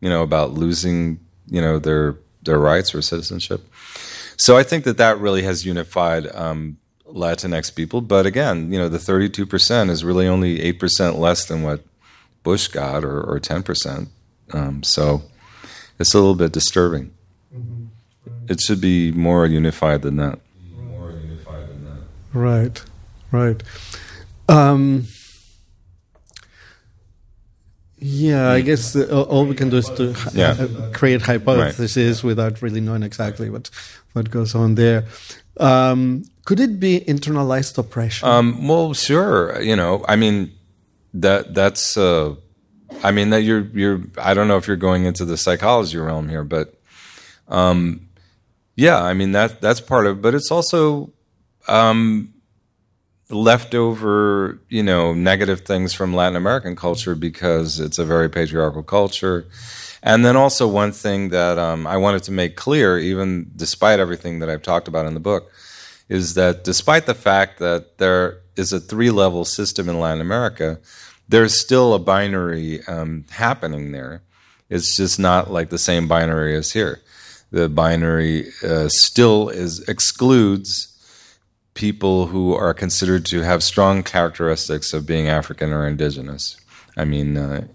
[0.00, 3.66] you know, about losing, you know, their their rights or citizenship.
[4.36, 8.00] So I think that that really has unified um, Latinx people.
[8.00, 11.84] But again, you know, the 32 percent is really only eight percent less than what
[12.42, 14.08] Bush got, or, 10 percent.
[14.52, 15.22] Um, so
[15.98, 17.12] it's a little bit disturbing.
[17.54, 17.86] Mm-hmm.
[18.48, 20.38] It should be more unified than that.
[20.74, 22.02] More unified than that.
[22.32, 22.84] Right,
[23.30, 23.62] right.
[24.48, 25.06] Um,
[28.00, 30.68] yeah, I guess the, all we can do is to yeah.
[30.92, 32.28] Create hypotheses right.
[32.28, 33.70] without really knowing exactly what
[34.12, 35.04] what goes on there.
[35.58, 38.28] Um, could it be internalized oppression?
[38.28, 39.60] Um, well, sure.
[39.60, 40.52] You know, I mean,
[41.14, 41.96] that that's.
[41.96, 42.36] Uh,
[43.02, 44.02] I mean that you're you're.
[44.16, 46.74] I don't know if you're going into the psychology realm here, but
[47.48, 48.08] um,
[48.76, 50.18] yeah, I mean that that's part of.
[50.18, 51.12] It, but it's also
[51.66, 52.32] um,
[53.30, 59.46] leftover, you know, negative things from Latin American culture because it's a very patriarchal culture.
[60.02, 64.38] And then also one thing that um, I wanted to make clear, even despite everything
[64.38, 65.50] that I've talked about in the book,
[66.08, 70.78] is that despite the fact that there is a three-level system in Latin America,
[71.28, 74.22] there's still a binary um, happening there.
[74.70, 77.00] It's just not like the same binary as here.
[77.50, 80.87] The binary uh, still is excludes
[81.78, 86.56] people who are considered to have strong characteristics of being African or indigenous.
[86.96, 87.68] I mean, uh,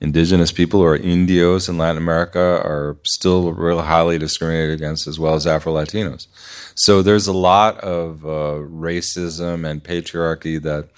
[0.00, 5.34] indigenous people or indios in Latin America are still real highly discriminated against, as well
[5.34, 6.26] as Afro Latinos.
[6.74, 10.88] So there's a lot of uh, racism and patriarchy that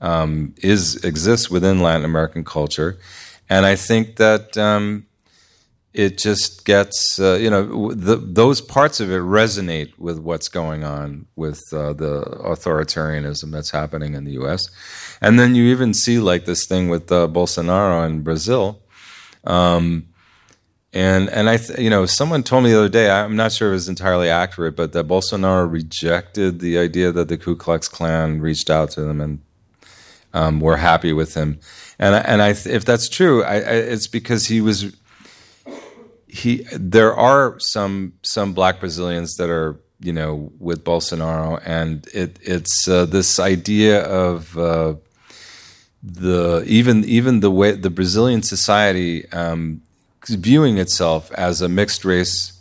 [0.00, 2.96] um, is exists within Latin American culture,
[3.50, 4.56] and I think that.
[4.56, 5.06] Um,
[5.94, 10.84] it just gets uh, you know the, those parts of it resonate with what's going
[10.84, 14.62] on with uh, the authoritarianism that's happening in the U.S.
[15.20, 18.80] And then you even see like this thing with uh, Bolsonaro in Brazil.
[19.44, 20.08] Um,
[20.94, 23.70] and and I th- you know someone told me the other day I'm not sure
[23.70, 28.40] it was entirely accurate, but that Bolsonaro rejected the idea that the Ku Klux Klan
[28.40, 29.40] reached out to them and
[30.34, 31.60] um, were happy with him.
[31.98, 34.94] And and I, if that's true, I, I, it's because he was
[36.32, 42.38] he there are some some black Brazilians that are you know with Bolsonaro, and it
[42.40, 44.94] it's uh, this idea of uh,
[46.02, 49.82] the even even the way the Brazilian society um,
[50.26, 52.58] viewing itself as a mixed race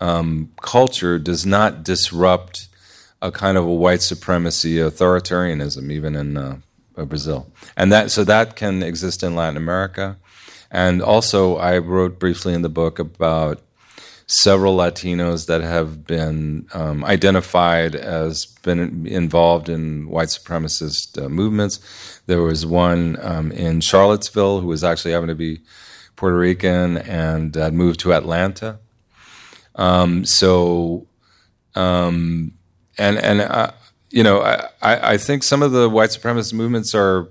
[0.00, 2.68] um, culture does not disrupt
[3.20, 6.58] a kind of a white supremacy authoritarianism, even in uh,
[6.94, 10.16] Brazil, and that so that can exist in Latin America,
[10.70, 13.62] and also I wrote briefly in the book about
[14.26, 22.20] several Latinos that have been um, identified as been involved in white supremacist uh, movements.
[22.26, 25.60] There was one um, in Charlottesville who was actually having to be
[26.16, 28.78] Puerto Rican and uh, moved to Atlanta.
[29.76, 31.06] Um, so,
[31.74, 32.52] um,
[32.98, 33.70] and and uh,
[34.10, 37.28] you know, I, I think some of the white supremacist movements are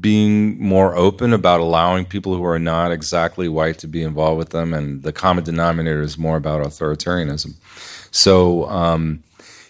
[0.00, 4.50] being more open about allowing people who are not exactly white to be involved with
[4.50, 7.54] them, and the common denominator is more about authoritarianism.
[8.10, 9.22] So, um,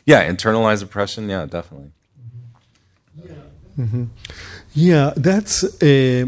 [0.07, 1.91] yeah, internalized oppression, yeah, definitely.
[3.79, 4.05] Mm-hmm.
[4.75, 6.27] Yeah, that's uh,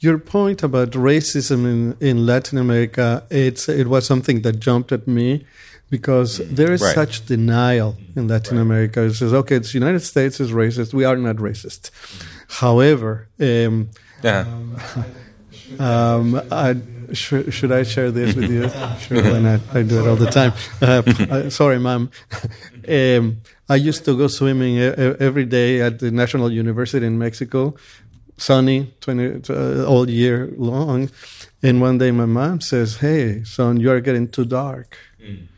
[0.00, 3.24] your point about racism in, in Latin America.
[3.30, 5.44] It's it was something that jumped at me
[5.90, 6.94] because there is right.
[6.94, 8.62] such denial in Latin right.
[8.62, 9.02] America.
[9.02, 10.94] It says, okay, the United States is racist.
[10.94, 11.90] We are not racist.
[12.48, 13.90] However, um,
[14.22, 14.46] yeah.
[15.78, 16.76] um, I,
[17.12, 18.68] sh- should I share this with you?
[19.00, 19.60] sure, why not?
[19.72, 20.52] I do it all the time.
[20.80, 22.10] Uh, uh sorry, mom.
[22.88, 27.74] um, I used to go swimming every day at the National University in Mexico,
[28.38, 31.10] sunny 20, uh, all year long.
[31.62, 34.96] And one day my mom says, Hey, son, you are getting too dark.
[35.20, 35.48] Mm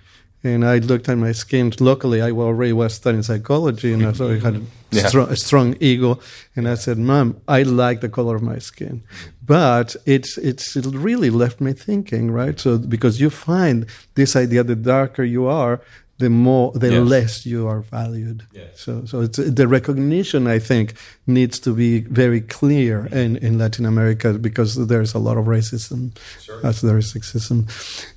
[0.42, 1.72] and I looked at my skin.
[1.80, 5.06] Locally, I already was studying psychology, and so I had a, yeah.
[5.08, 6.18] strong, a, strong, ego.
[6.56, 9.02] And I said, "Mom, I like the color of my skin,"
[9.44, 12.58] but it's it's it really left me thinking, right?
[12.58, 15.82] So because you find this idea: the darker you are,
[16.20, 17.08] the more the yes.
[17.08, 18.46] less you are valued.
[18.52, 18.80] Yes.
[18.80, 20.94] So so it's the recognition I think
[21.26, 26.16] needs to be very clear in, in Latin America because there's a lot of racism
[26.40, 26.64] sure.
[26.64, 27.68] as there is sexism.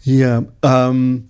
[0.04, 0.42] Yeah.
[0.64, 1.30] Um,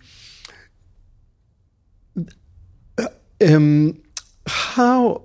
[3.43, 4.01] um,
[4.47, 5.23] how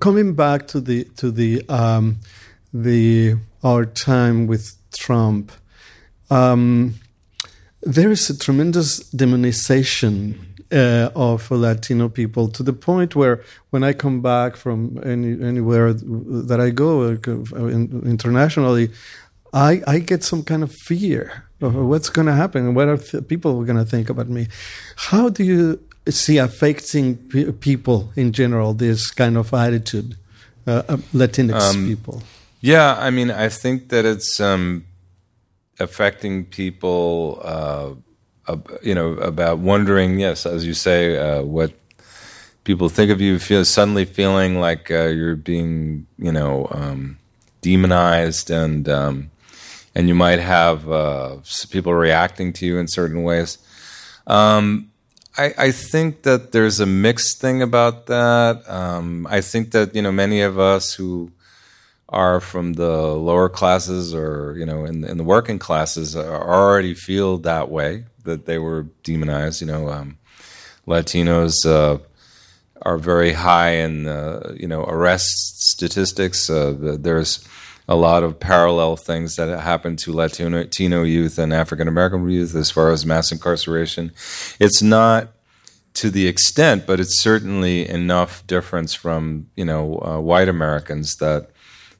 [0.00, 2.18] coming back to the to the um,
[2.72, 5.52] the our time with Trump,
[6.30, 6.94] um,
[7.82, 10.38] there is a tremendous demonization
[10.72, 15.92] uh, of Latino people to the point where when I come back from any, anywhere
[15.92, 18.90] that I go uh, internationally,
[19.52, 22.74] I, I get some kind of fear of what's going to happen.
[22.74, 24.48] What are people going to think about me?
[24.96, 30.16] How do you see affecting p- people in general this kind of attitude,
[30.66, 32.22] uh, uh, Latinx um, people?
[32.60, 34.84] Yeah, I mean, I think that it's um,
[35.78, 37.40] affecting people.
[37.44, 37.94] Uh,
[38.48, 41.72] uh, you know, about wondering, yes, as you say, uh, what
[42.64, 43.38] people think of you.
[43.38, 47.18] Feel suddenly feeling like uh, you're being, you know, um,
[47.60, 49.30] demonized, and um,
[49.94, 50.82] and you might have
[51.70, 53.58] people reacting to you in certain ways.
[54.26, 54.91] Um,
[55.36, 58.68] I, I, think that there's a mixed thing about that.
[58.68, 61.32] Um, I think that you know many of us who
[62.08, 67.38] are from the lower classes or you know in, in the working classes already feel
[67.38, 69.62] that way that they were demonized.
[69.62, 70.18] You know, um,
[70.86, 71.98] Latinos uh,
[72.82, 76.50] are very high in uh, you know arrest statistics.
[76.50, 77.46] Uh, there's
[77.88, 82.70] a lot of parallel things that happen to Latino youth and African American youth as
[82.70, 84.12] far as mass incarceration.
[84.60, 85.32] It's not
[85.94, 91.50] to the extent, but it's certainly enough difference from you know uh, white Americans that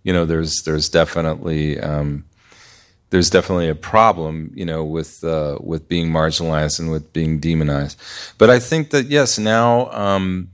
[0.02, 2.24] you know there's there's definitely um,
[3.10, 8.00] there's definitely a problem you know with uh, with being marginalized and with being demonized.
[8.38, 10.50] But I think that yes, now um,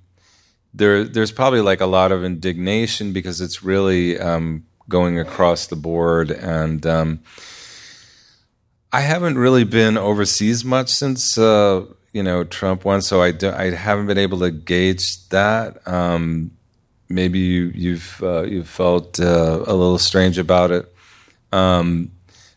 [0.75, 5.77] there there's probably like a lot of indignation because it's really um, going across the
[5.77, 6.31] board.
[6.31, 7.21] And um,
[8.93, 13.51] I haven't really been overseas much since uh, you know Trump won, so I do,
[13.51, 15.87] I haven't been able to gauge that.
[15.87, 16.53] Um,
[17.09, 20.95] maybe you, you've uh, you've felt uh, a little strange about it.
[21.53, 22.13] Um,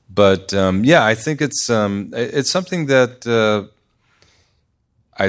[0.10, 3.72] but um, yeah, I think it's um, it's something that uh,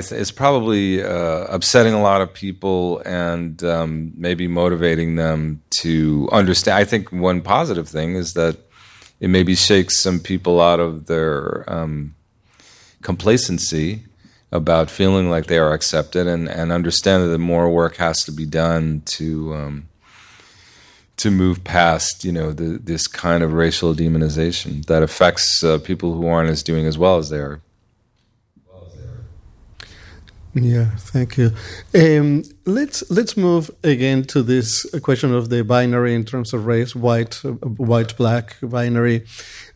[0.01, 6.29] th- it's probably uh, upsetting a lot of people and um, maybe motivating them to
[6.33, 6.79] understand.
[6.79, 8.57] I think one positive thing is that
[9.21, 12.15] it maybe shakes some people out of their um,
[13.03, 14.05] complacency
[14.51, 18.45] about feeling like they are accepted and, and understand that more work has to be
[18.45, 19.89] done to um,
[21.17, 26.15] to move past you know the, this kind of racial demonization that affects uh, people
[26.15, 27.61] who aren't as doing as well as they are.
[30.55, 31.53] Yeah, thank you.
[31.95, 36.95] Um, let's let's move again to this question of the binary in terms of race,
[36.95, 39.25] white, uh, white, black binary,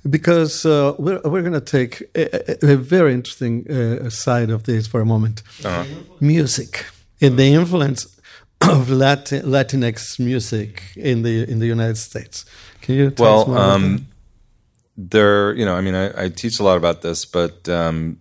[0.09, 4.87] because uh, we're we're going to take a, a, very interesting uh, side of this
[4.87, 5.43] for a moment.
[5.65, 5.85] Uh-huh.
[6.21, 6.85] Music
[7.23, 8.07] and the influence
[8.61, 12.45] of Latin, Latinx music in the in the United States.
[12.83, 14.07] Can you tell well, us more um,
[14.97, 18.19] there, you know, I mean, I, I, teach a lot about this, but um,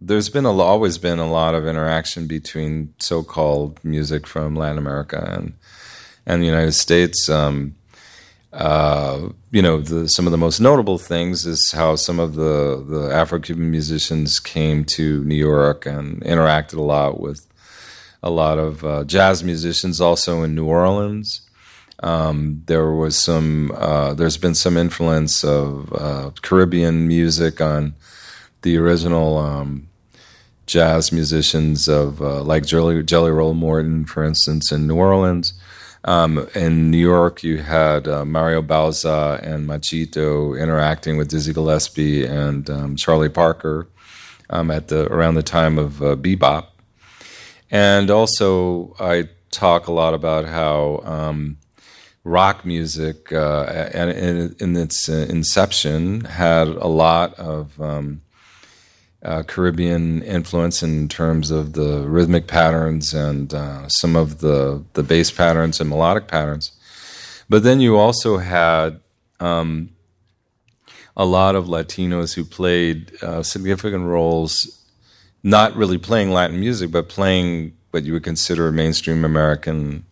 [0.00, 5.22] there's been a, always been a lot of interaction between so-called music from Latin America
[5.36, 5.54] and
[6.26, 7.28] and the United States.
[7.28, 7.74] Um,
[8.52, 12.84] uh, you know, the, some of the most notable things is how some of the
[12.88, 17.46] the Afro-Cuban musicians came to New York and interacted a lot with
[18.22, 21.42] a lot of uh, jazz musicians, also in New Orleans.
[22.02, 23.72] Um, there was some.
[23.76, 27.94] Uh, there's been some influence of uh, Caribbean music on
[28.62, 29.89] the original um,
[30.70, 35.52] jazz musicians of uh, like Jelly, Jelly Roll Morton, for instance, in New Orleans.
[36.04, 42.24] Um, in New York, you had uh, Mario Bauza and Machito interacting with Dizzy Gillespie
[42.24, 43.88] and um, Charlie Parker
[44.48, 46.68] um, at the around the time of uh, bebop.
[47.70, 51.58] And also, I talk a lot about how um,
[52.24, 54.10] rock music, uh, and
[54.60, 58.22] in, its uh, inception, had a lot of um,
[59.22, 65.02] uh, Caribbean influence in terms of the rhythmic patterns and uh, some of the the
[65.02, 66.72] bass patterns and melodic patterns.
[67.48, 69.00] But then you also had
[69.40, 69.90] um,
[71.16, 74.78] a lot of Latinos who played uh, significant roles,
[75.42, 80.04] not really playing Latin music, but playing what you would consider mainstream American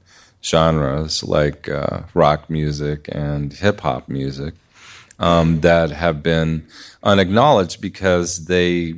[0.42, 4.54] genres like uh, rock music and hip hop music
[5.18, 6.66] um, that have been
[7.02, 8.94] unacknowledged because they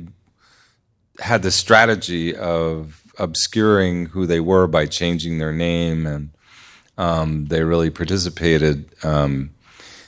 [1.19, 6.31] had the strategy of obscuring who they were by changing their name and
[6.97, 8.93] um, they really participated.
[9.03, 9.51] Um,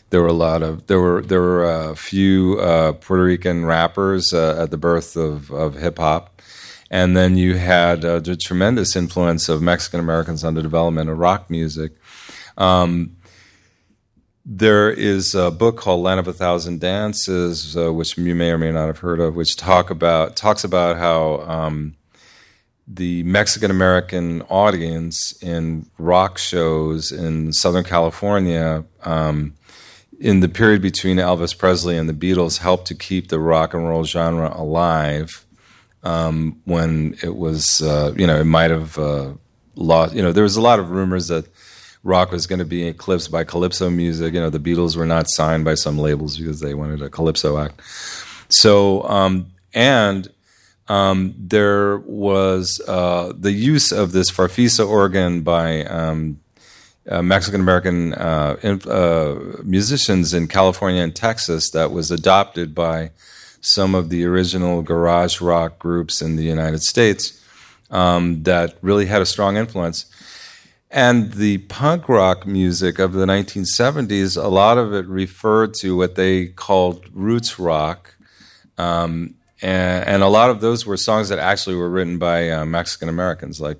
[0.09, 4.32] there were a lot of there were there were a few uh, Puerto Rican rappers
[4.32, 6.34] uh, at the birth of, of hip hop
[6.93, 11.18] and then you had uh, the tremendous influence of Mexican Americans on the development of
[11.18, 11.93] rock music.
[12.55, 13.18] Um,
[14.46, 18.58] there is a book called Land of a Thousand Dances, uh, which you may or
[18.58, 21.96] may not have heard of, which talk about talks about how um,
[22.88, 29.54] the Mexican American audience in rock shows in Southern California um,
[30.20, 33.88] in the period between Elvis Presley and the Beatles helped to keep the rock and
[33.88, 35.46] roll genre alive
[36.04, 39.34] um, when it was, uh, you know, it might have uh,
[39.76, 40.14] lost.
[40.14, 41.48] You know, there was a lot of rumors that
[42.04, 44.34] rock was going to be eclipsed by calypso music.
[44.34, 47.58] You know, the Beatles were not signed by some labels because they wanted a calypso
[47.58, 47.82] act.
[48.49, 50.30] So, um, and
[50.88, 56.39] um, there was uh, the use of this Farfisa organ by um,
[57.10, 63.12] uh, Mexican American uh, uh, musicians in California and Texas that was adopted by
[63.62, 67.41] some of the original garage rock groups in the United States
[67.89, 70.06] um, that really had a strong influence.
[70.96, 76.14] And the punk rock music of the 1970s, a lot of it referred to what
[76.14, 78.14] they called roots rock.
[78.78, 82.66] Um, and, and, a lot of those were songs that actually were written by uh,
[82.66, 83.60] Mexican Americans.
[83.60, 83.80] Like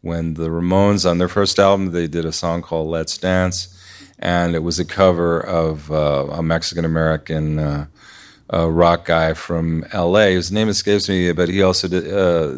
[0.00, 3.78] when the Ramones, on their first album, they did a song called Let's Dance.
[4.18, 10.34] And it was a cover of uh, a Mexican American uh, rock guy from L.A.
[10.34, 12.10] His name escapes me, but he also did.
[12.10, 12.54] Uh,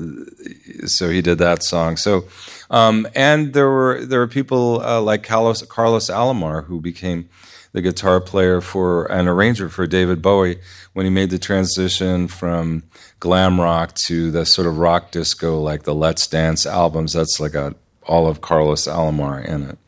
[0.87, 1.97] so he did that song.
[1.97, 2.25] So,
[2.71, 7.29] um, and there were there were people uh, like Carlos Carlos Alomar who became
[7.73, 10.59] the guitar player for an arranger for David Bowie
[10.95, 12.83] when he made the transition from
[13.21, 17.13] glam rock to the sort of rock disco, like the Let's Dance albums.
[17.13, 19.79] That's like a all of Carlos Alomar in it.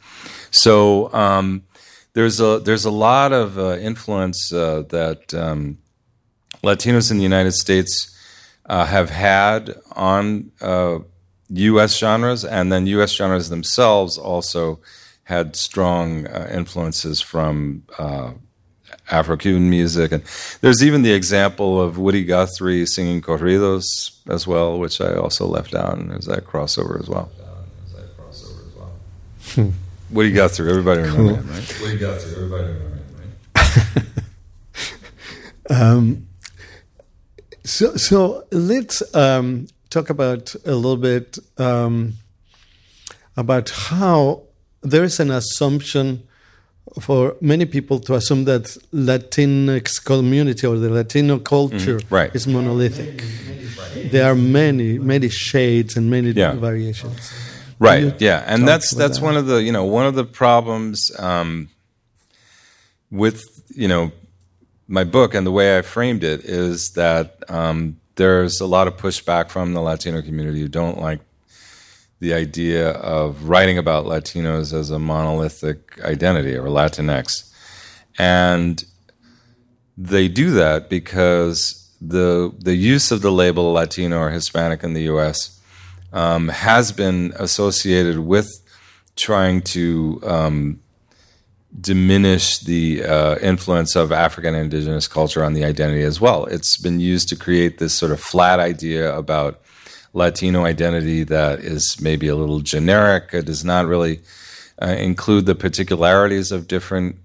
[0.51, 1.13] So.
[1.13, 1.65] Um,
[2.13, 5.79] there's a there's a lot of uh, influence uh, that um,
[6.63, 8.17] Latinos in the United States
[8.67, 10.99] uh, have had on uh,
[11.51, 11.99] U.S.
[11.99, 13.13] genres, and then U.S.
[13.13, 14.79] genres themselves also
[15.25, 18.33] had strong uh, influences from uh,
[19.11, 20.23] Afro-Cuban music, and
[20.61, 23.85] there's even the example of Woody Guthrie singing corridos
[24.29, 27.31] as well, which I also left out, and there's that crossover as well.
[29.55, 29.71] Hmm.
[30.11, 31.81] Woody Guthrie, everybody remember him, right?
[31.81, 33.05] Woody Guthrie, everybody remember him,
[33.55, 34.05] right?
[35.77, 36.27] um,
[37.65, 42.15] so, so let's um, talk about a little bit um,
[43.37, 44.43] about how
[44.83, 46.23] there is an assumption
[47.01, 52.35] for many people to assume that Latinx community or the Latino culture mm, right.
[52.35, 53.23] is monolithic.
[54.11, 56.55] There are many, many shades and many yeah.
[56.55, 57.33] variations.
[57.79, 58.21] Right.
[58.21, 59.25] Yeah, and that's that's that?
[59.25, 61.71] one of the you know one of the problems um,
[63.11, 63.43] with
[63.75, 64.13] you know
[64.87, 68.99] my book and the way I framed it is that um, there's a lot of
[68.99, 71.21] pushback from the Latino community who don't like
[72.19, 77.51] the idea of writing about Latinos as a monolithic identity or Latinx.
[78.19, 78.85] And
[79.97, 85.05] they do that because the the use of the label Latino or Hispanic in the
[85.15, 85.59] U.S.
[86.13, 88.51] Um, has been associated with
[89.17, 90.81] trying to um,
[91.79, 96.47] diminish the uh, influence of African and indigenous culture on the identity as well.
[96.47, 99.61] It's been used to create this sort of flat idea about
[100.13, 103.31] Latino identity that is maybe a little generic.
[103.33, 104.21] It does not really
[104.83, 107.17] uh, include the particularities of different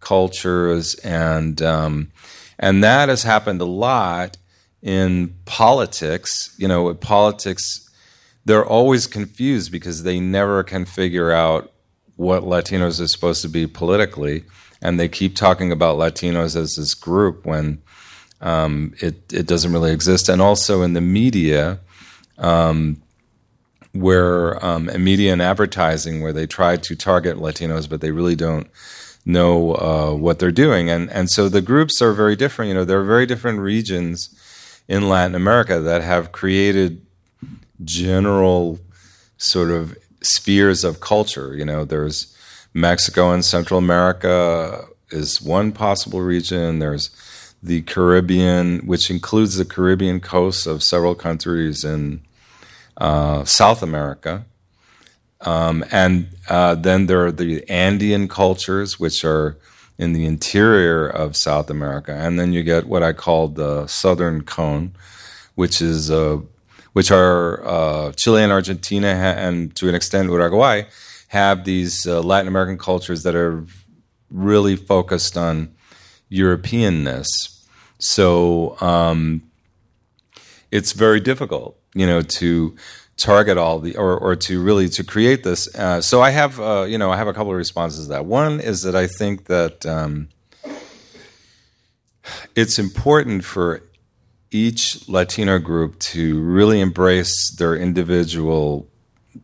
[0.00, 2.10] cultures, and um,
[2.58, 4.36] and that has happened a lot
[4.82, 6.54] in politics.
[6.58, 7.88] You know, politics,
[8.44, 11.71] they're always confused because they never can figure out
[12.22, 14.44] what Latinos are supposed to be politically,
[14.80, 17.82] and they keep talking about Latinos as this group when
[18.40, 20.28] um, it it doesn't really exist.
[20.28, 21.80] And also in the media,
[22.38, 23.02] um,
[23.92, 28.68] where um, media and advertising, where they try to target Latinos, but they really don't
[29.24, 30.90] know uh, what they're doing.
[30.90, 32.68] And and so the groups are very different.
[32.68, 34.30] You know, there are very different regions
[34.88, 37.04] in Latin America that have created
[37.84, 38.78] general
[39.38, 41.54] sort of spheres of culture.
[41.54, 42.36] You know, there's
[42.74, 46.78] Mexico and Central America is one possible region.
[46.78, 47.10] There's
[47.62, 52.22] the Caribbean, which includes the Caribbean coast of several countries in
[52.96, 54.44] uh, South America.
[55.42, 59.58] Um, and uh, then there are the Andean cultures, which are
[59.98, 62.12] in the interior of South America.
[62.12, 64.94] And then you get what I call the Southern Cone,
[65.54, 66.38] which is uh,
[66.92, 70.82] which are uh, Chile and Argentina, and to an extent Uruguay,
[71.28, 73.64] have these uh, Latin American cultures that are
[74.30, 75.74] really focused on
[76.30, 77.26] Europeanness.
[77.98, 79.42] So um,
[80.70, 82.76] it's very difficult, you know, to
[83.16, 85.72] target all the or, or to really to create this.
[85.74, 88.26] Uh, so I have, uh, you know, I have a couple of responses to that.
[88.26, 90.28] One is that I think that um,
[92.56, 93.82] it's important for
[94.52, 98.88] each Latino group to really embrace their individual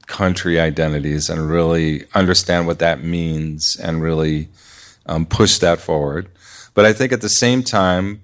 [0.07, 4.49] country identities and really understand what that means and really
[5.07, 6.29] um, push that forward.
[6.75, 8.23] But I think at the same time,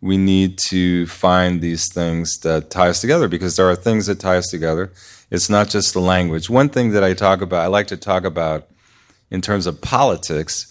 [0.00, 4.18] we need to find these things that tie us together because there are things that
[4.18, 4.90] tie us together.
[5.30, 6.50] It's not just the language.
[6.50, 8.68] One thing that I talk about, I like to talk about
[9.30, 10.68] in terms of politics,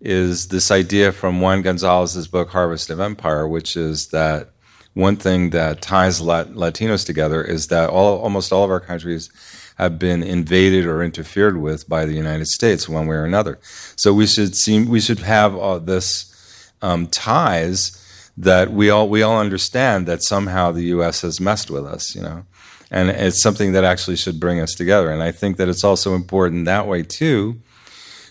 [0.00, 4.50] is this idea from Juan Gonzalez's book Harvest of Empire, which is that
[4.94, 9.28] one thing that ties Latinos together is that all, almost all of our countries
[9.76, 13.58] have been invaded or interfered with by the United States one way or another.
[13.96, 18.00] So we should seem we should have all this um, ties
[18.36, 21.22] that we all we all understand that somehow the U.S.
[21.22, 22.44] has messed with us, you know,
[22.90, 25.10] and it's something that actually should bring us together.
[25.10, 27.60] And I think that it's also important that way too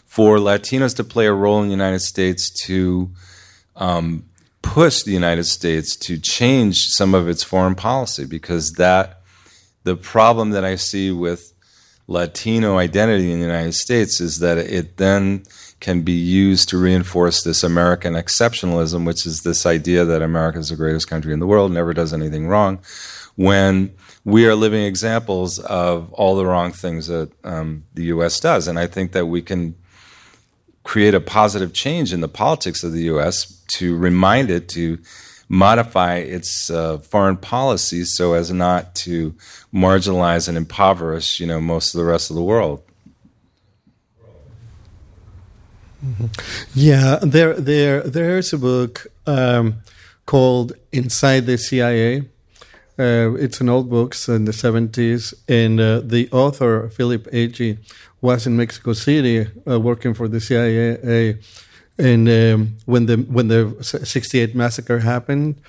[0.05, 3.11] for Latinos to play a role in the United States to
[3.75, 4.29] um,
[4.63, 9.21] push the United States to change some of its foreign policy because that
[9.83, 11.53] the problem that I see with
[12.07, 15.43] Latino identity in the United States is that it then
[15.79, 20.69] can be used to reinforce this American exceptionalism, which is this idea that America is
[20.69, 22.79] the greatest country in the world, never does anything wrong,
[23.35, 23.93] when
[24.23, 28.39] we are living examples of all the wrong things that um, the U.S.
[28.39, 28.67] does.
[28.67, 29.75] And I think that we can
[30.83, 33.61] create a positive change in the politics of the U.S.
[33.75, 34.99] to remind it to
[35.49, 39.35] modify its uh, foreign policy so as not to
[39.73, 42.81] marginalize and impoverish, you know, most of the rest of the world.
[46.03, 46.25] Mm-hmm.
[46.73, 49.75] Yeah, there, there, there's a book um,
[50.25, 52.23] called "Inside the CIA."
[52.99, 57.79] Uh, it's an old book in the 70s, and uh, the author Philip Agee
[58.23, 61.37] was in Mexico City uh, working for the CIA.
[61.99, 65.61] And um, when the when the '68 massacre happened,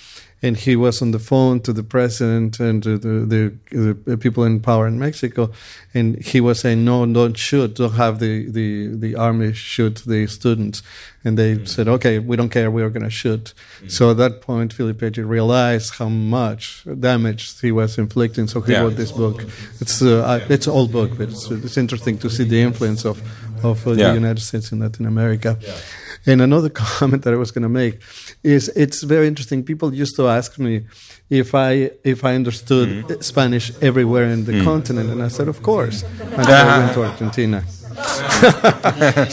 [0.43, 4.45] and he was on the phone to the president and to the, the, the, people
[4.45, 5.51] in power in Mexico,
[5.95, 7.77] and he was saying, "No, don't shoot.
[7.77, 10.83] Don't have the, the, the army shoot the students."
[11.25, 11.65] And they mm-hmm.
[11.65, 12.71] said, "Okay, we don't care.
[12.71, 13.89] We are going to shoot." Mm-hmm.
[13.89, 18.47] So at that point, Philip Agee realized how much damage he was inflicting.
[18.47, 18.83] So he yeah.
[18.83, 19.45] wrote this book.
[19.81, 23.23] It's uh, it's an old book, but it's, it's interesting to see the influence of
[23.65, 24.09] of uh, yeah.
[24.09, 25.59] the United States in Latin America.
[26.27, 28.01] And another comment that I was going to make
[28.43, 29.63] is it's very interesting.
[29.63, 30.87] People used to ask me
[31.31, 33.23] if I if I understood mm.
[33.23, 34.65] Spanish everywhere in the mm.
[34.65, 36.05] continent, and I said, of course.
[36.21, 37.65] And I went to Argentina.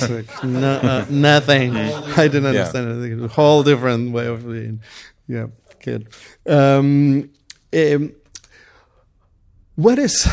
[0.09, 1.75] like, no, uh, nothing.
[1.75, 2.93] I didn't understand yeah.
[2.93, 3.25] anything.
[3.25, 4.81] A whole different way of being.
[5.27, 5.47] Yeah,
[5.83, 6.07] good.
[6.47, 7.31] Um,
[7.73, 8.13] um,
[9.75, 10.27] what is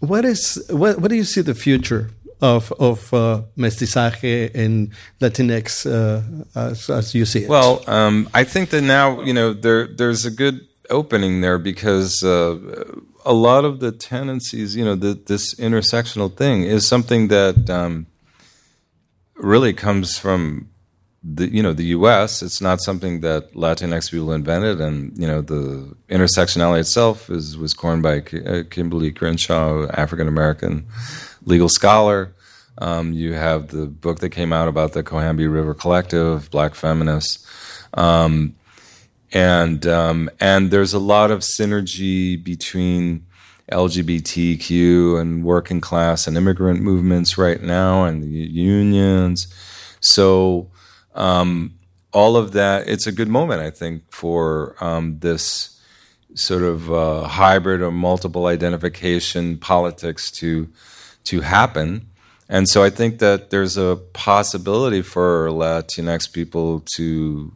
[0.00, 2.10] what is what, what do you see the future
[2.40, 6.22] of of uh, mestizaje and Latinx uh,
[6.54, 7.48] as, as, you see it?
[7.48, 10.60] Well, um, I think that now you know there there's a good
[10.90, 12.58] opening there because uh,
[13.24, 18.06] a lot of the tendencies, you know, the, this intersectional thing is something that um,
[19.36, 20.68] really comes from
[21.26, 22.42] the you know the U.S.
[22.42, 27.72] It's not something that Latinx people invented, and you know the intersectionality itself is was
[27.72, 30.86] coined by uh, Kimberlé Crenshaw, African American
[31.44, 32.34] legal scholar.
[32.78, 37.46] Um, you have the book that came out about the Combahee River Collective, Black feminists,
[37.94, 38.56] um,
[39.32, 43.26] and um, and there's a lot of synergy between
[43.70, 49.46] LGBTQ and working class and immigrant movements right now, and the unions.
[50.00, 50.70] So
[51.14, 51.74] um,
[52.12, 55.80] all of that, it's a good moment, I think, for um, this
[56.34, 60.68] sort of uh, hybrid or multiple identification politics to
[61.24, 62.08] to happen.
[62.48, 67.52] And so I think that there's a possibility for Latinx people to,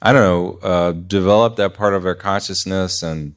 [0.00, 3.34] I don't know, uh, develop that part of their consciousness and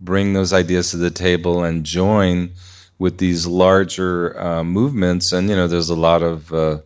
[0.00, 2.52] bring those ideas to the table and join
[2.98, 5.32] with these larger uh, movements.
[5.32, 6.78] And, you know, there's a lot of uh,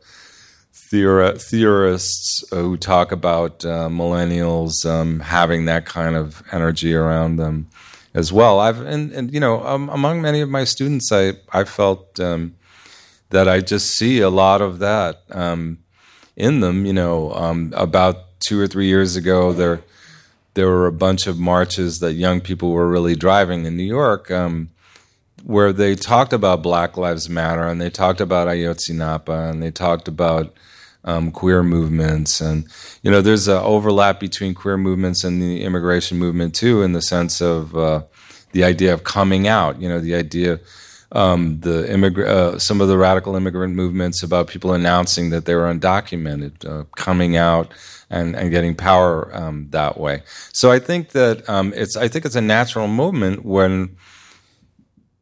[0.93, 7.69] theori- theorists who talk about uh, millennials um, having that kind of energy around them
[8.17, 8.59] as well.
[8.59, 12.57] I've and, and you know um, among many of my students, I I felt um,
[13.31, 15.79] that I just see a lot of that um,
[16.35, 16.87] in them.
[16.87, 19.83] You know, um, about two or three years ago, there
[20.55, 24.31] there were a bunch of marches that young people were really driving in New York.
[24.31, 24.71] Um,
[25.45, 30.09] where they talked about Black Lives Matter and they talked about Ayotzinapa and they talked
[30.09, 30.57] about
[31.07, 32.67] um, queer movements, and
[33.03, 37.03] you know, there's an overlap between queer movements and the immigration movement too, in the
[37.03, 38.03] sense of uh,
[38.53, 39.81] the idea of coming out.
[39.81, 40.61] You know, the idea.
[41.13, 45.55] Um, the immigr- uh, some of the radical immigrant movements about people announcing that they
[45.55, 47.73] were undocumented, uh, coming out
[48.11, 50.25] and, and getting power um, that way.
[50.53, 53.97] So I think that um, it's I think it's a natural movement when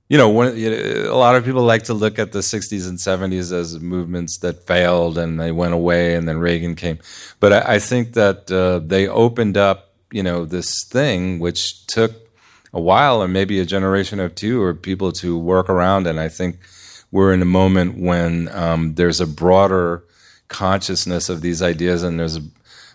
[0.09, 3.53] you know, when, a lot of people like to look at the 60s and 70s
[3.53, 6.99] as movements that failed and they went away and then Reagan came.
[7.41, 12.13] But I, I think that uh, they opened up, you know, this thing which took
[12.73, 16.07] a while or maybe a generation or two or people to work around.
[16.07, 16.59] And I think
[17.11, 20.05] we're in a moment when um, there's a broader
[20.49, 22.43] consciousness of these ideas and there's a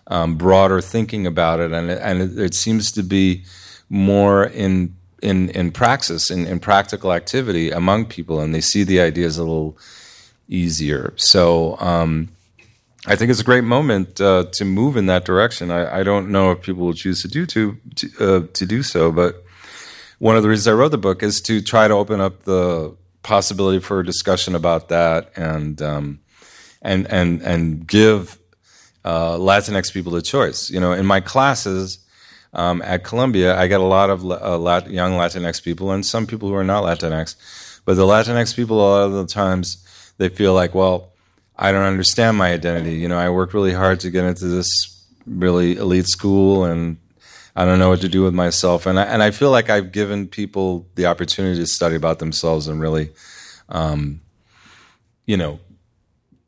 [0.07, 1.71] um, broader thinking about it.
[1.71, 3.45] And, and it, it seems to be
[3.89, 8.99] more in in in praxis in, in practical activity among people and they see the
[8.99, 9.77] ideas a little
[10.47, 12.29] easier so um,
[13.05, 15.71] I think it's a great moment uh, to move in that direction.
[15.71, 18.83] I, I, don't know if people will choose to do to to, uh, to, do
[18.83, 19.43] so, but
[20.19, 22.95] one of the reasons I wrote the book is to try to open up the
[23.23, 26.19] possibility for a discussion about that and um,
[26.81, 28.37] and and and give
[29.05, 30.69] uh, Latinx people a choice.
[30.69, 31.99] You know, in my classes,
[32.53, 36.25] um, at Columbia, I get a lot of uh, Lat- young Latinx people and some
[36.25, 37.35] people who are not Latinx.
[37.85, 39.85] But the Latinx people, a lot of the times,
[40.17, 41.13] they feel like, well,
[41.55, 42.95] I don't understand my identity.
[42.95, 44.69] You know, I worked really hard to get into this
[45.25, 46.97] really elite school, and
[47.55, 48.85] I don't know what to do with myself.
[48.85, 52.67] And I, and I feel like I've given people the opportunity to study about themselves
[52.67, 53.11] and really,
[53.69, 54.21] um,
[55.25, 55.59] you know,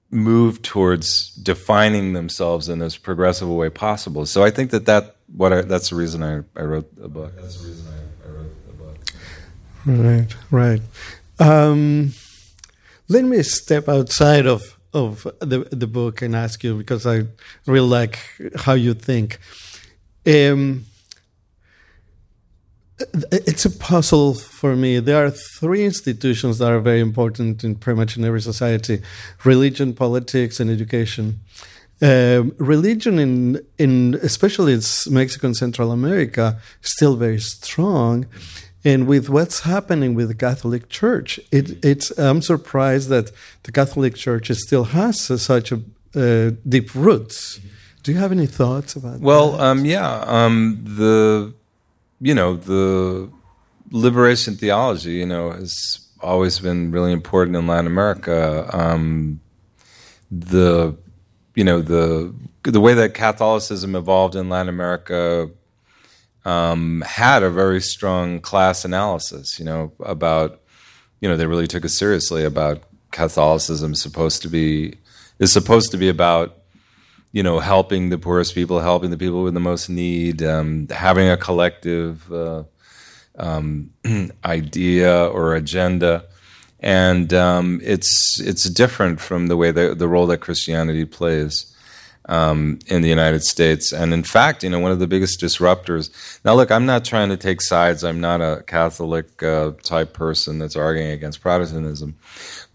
[0.09, 4.25] move towards defining themselves in as progressive a way possible.
[4.25, 7.36] So I think that, that what I, that's the reason I, I wrote the book.
[7.36, 8.97] That's the reason I, I wrote the book.
[9.86, 10.82] Right, right.
[11.39, 12.13] Um,
[13.07, 17.25] let me step outside of of the the book and ask you because I
[17.65, 18.19] really like
[18.55, 19.39] how you think.
[20.25, 20.86] Um,
[23.32, 24.99] it's a puzzle for me.
[24.99, 29.01] There are three institutions that are very important in pretty much in every society:
[29.43, 31.39] religion, politics, and education.
[32.03, 38.25] Um, religion in in especially in Mexico and Central America still very strong,
[38.83, 43.31] and with what's happening with the Catholic Church, it, it's I'm surprised that
[43.63, 45.81] the Catholic Church still has such a
[46.15, 47.59] uh, deep roots.
[48.01, 49.19] Do you have any thoughts about?
[49.19, 51.53] Well, um, yeah, um, the
[52.19, 53.29] you know the
[53.91, 58.67] liberation theology, you know, has always been really important in Latin America.
[58.73, 59.39] Um,
[60.31, 60.95] the
[61.55, 62.33] you know the
[62.63, 65.49] the way that Catholicism evolved in Latin America
[66.45, 69.59] um, had a very strong class analysis.
[69.59, 70.61] You know about
[71.19, 74.95] you know they really took it seriously about Catholicism supposed to be
[75.39, 76.57] is supposed to be about
[77.31, 81.29] you know helping the poorest people, helping the people with the most need, um, having
[81.29, 82.31] a collective.
[82.31, 82.63] Uh,
[83.37, 83.91] um,
[84.45, 86.25] idea or agenda,
[86.82, 91.67] and um, it's it's different from the way the the role that Christianity plays.
[92.25, 93.91] Um, in the United States.
[93.91, 96.39] And in fact, you know, one of the biggest disruptors.
[96.45, 98.03] Now, look, I'm not trying to take sides.
[98.03, 102.15] I'm not a Catholic uh, type person that's arguing against Protestantism.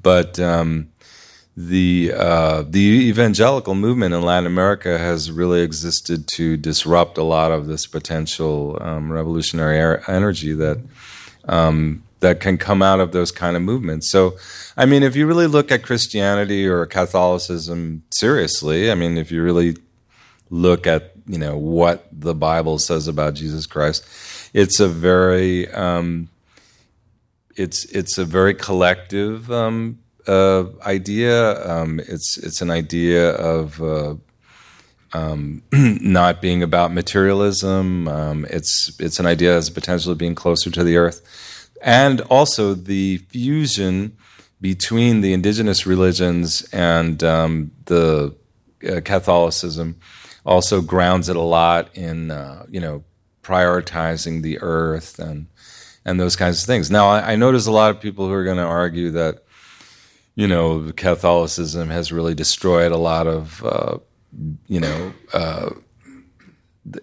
[0.02, 0.88] But um,
[1.56, 7.50] the uh, the evangelical movement in Latin America has really existed to disrupt a lot
[7.50, 10.78] of this potential um, revolutionary er- energy that
[11.48, 14.10] um, that can come out of those kind of movements.
[14.10, 14.36] So,
[14.76, 19.44] I mean, if you really look at Christianity or Catholicism seriously, I mean, if you
[19.44, 19.76] really
[20.50, 24.04] look at you know what the Bible says about Jesus Christ,
[24.54, 26.28] it's a very um,
[27.54, 31.64] it's it's a very collective um, uh, idea.
[31.64, 34.16] Um, it's it's an idea of uh,
[35.12, 38.08] um, not being about materialism.
[38.08, 41.22] Um, it's it's an idea as a potential of being closer to the earth,
[41.86, 44.18] and also the fusion
[44.60, 48.34] between the indigenous religions and um, the
[48.86, 49.98] uh, Catholicism
[50.44, 53.04] also grounds it a lot in uh, you know
[53.42, 55.46] prioritizing the earth and
[56.04, 56.90] and those kinds of things.
[56.90, 59.46] Now, I, I notice a lot of people who are going to argue that
[60.36, 63.96] you know, Catholicism has really destroyed a lot of, uh,
[64.68, 65.70] you know, uh,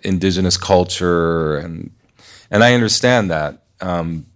[0.03, 1.91] indigenous culture, and
[2.51, 3.63] and I understand that.
[3.81, 4.27] Um,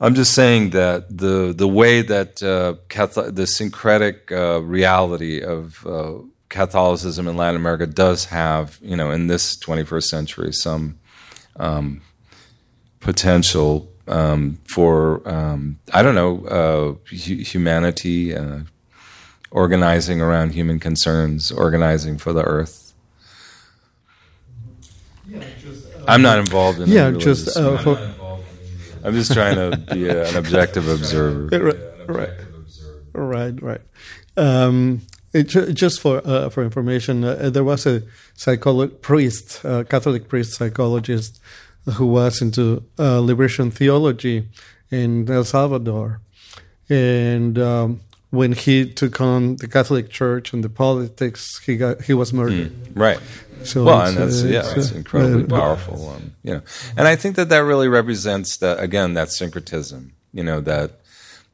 [0.00, 5.84] I'm just saying that the the way that uh, Catholic, the syncretic uh, reality of
[5.86, 6.18] uh,
[6.48, 10.98] Catholicism in Latin America does have, you know, in this 21st century, some
[11.56, 12.00] um,
[13.00, 18.60] potential um, for um, I don't know uh, hu- humanity, uh,
[19.50, 22.94] organizing around human concerns, organizing for the earth.
[25.26, 26.88] Yeah, just, uh, I'm not involved in.
[26.88, 27.96] Yeah, just uh, for.
[29.04, 31.48] I'm just trying to be a, an objective observer.
[32.06, 32.30] Right,
[33.14, 33.80] right, right, right.
[34.36, 38.02] Um, it, just for uh, for information, uh, there was a
[39.02, 41.40] priest, Catholic priest psychologist
[41.94, 44.48] who was into uh, liberation theology
[44.90, 46.20] in El Salvador.
[46.88, 48.00] And um,
[48.30, 52.72] when he took on the Catholic Church and the politics, he got he was murdered.
[52.72, 53.20] Mm, right.
[53.64, 56.10] So well, and that's uh, yeah, it's, incredibly uh, powerful.
[56.10, 56.62] Um, you know,
[56.96, 60.12] and I think that that really represents that again that syncretism.
[60.32, 61.00] You know that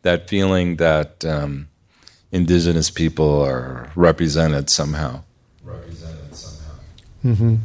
[0.03, 1.68] that feeling that um,
[2.31, 5.22] indigenous people are represented somehow.
[5.62, 6.81] Represented somehow.
[7.25, 7.57] Mm-hmm.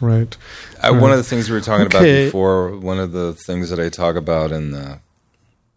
[0.00, 0.36] Right.
[0.80, 1.96] Uh, one of the things we were talking okay.
[1.96, 5.00] about before, one of the things that I talk about in the,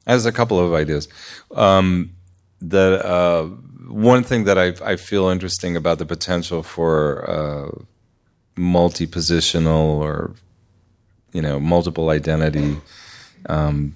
[0.06, 1.08] as a couple of ideas,
[1.56, 2.12] um,
[2.62, 3.44] that uh,
[3.88, 7.84] one thing that I, I, feel interesting about the potential for uh,
[8.56, 10.36] multi-positional or
[11.32, 12.78] you know multiple identity
[13.48, 13.96] um,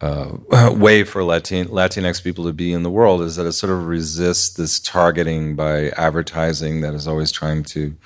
[0.00, 0.36] uh,
[0.76, 3.86] way for Latin Latinx people to be in the world is that it sort of
[3.86, 7.96] resists this targeting by advertising that is always trying to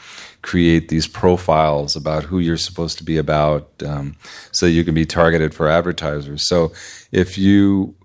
[0.42, 4.16] create these profiles about who you're supposed to be about, um,
[4.52, 6.46] so you can be targeted for advertisers.
[6.46, 6.72] So
[7.10, 7.96] if you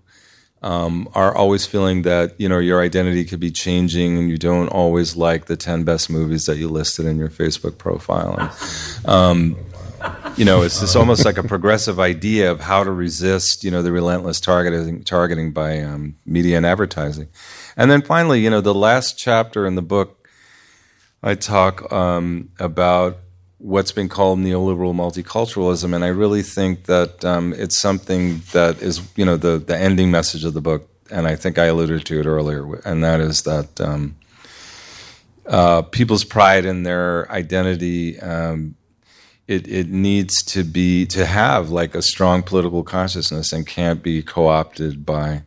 [0.64, 4.68] um, are always feeling that you know your identity could be changing and you don't
[4.68, 9.56] always like the 10 best movies that you listed in your facebook profile and, um,
[10.36, 13.82] you know, it's just almost like a progressive idea of how to resist, you know,
[13.82, 17.28] the relentless targeting targeting by um, media and advertising.
[17.76, 20.28] And then finally, you know, the last chapter in the book,
[21.22, 23.18] I talk um, about
[23.64, 29.00] what's been called neoliberal multiculturalism, and I really think that um, it's something that is,
[29.16, 32.20] you know, the the ending message of the book, and I think I alluded to
[32.20, 33.80] it earlier, and that is that.
[33.80, 34.16] Um,
[35.46, 38.74] uh, people's pride in their identity um,
[39.46, 44.22] it, it needs to be to have like a strong political consciousness and can't be
[44.22, 45.42] co-opted by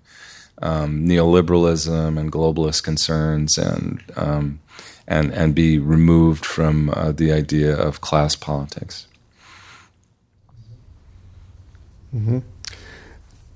[0.61, 4.59] um, neoliberalism and globalist concerns and um,
[5.07, 9.07] and and be removed from uh, the idea of class politics.
[12.13, 12.39] Mm-hmm.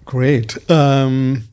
[0.05, 0.69] Great.
[0.69, 1.47] Um,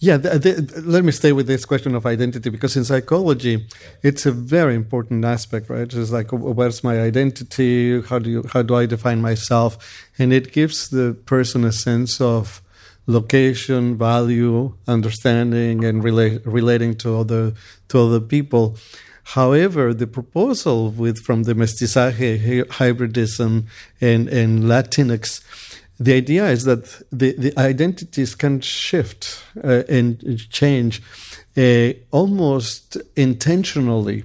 [0.00, 3.66] yeah, the, the, let me stay with this question of identity because in psychology,
[4.02, 5.92] it's a very important aspect, right?
[5.92, 8.00] It's like, where's my identity?
[8.02, 9.76] How do you, how do I define myself?
[10.16, 12.62] And it gives the person a sense of
[13.08, 17.54] location, value, understanding, and relate, relating to other
[17.88, 18.76] to other people.
[19.34, 23.64] However, the proposal with from the mestizaje, hybridism,
[24.00, 25.42] and and Latinx
[26.00, 31.02] the idea is that the, the identities can shift uh, and change
[31.56, 34.24] uh, almost intentionally,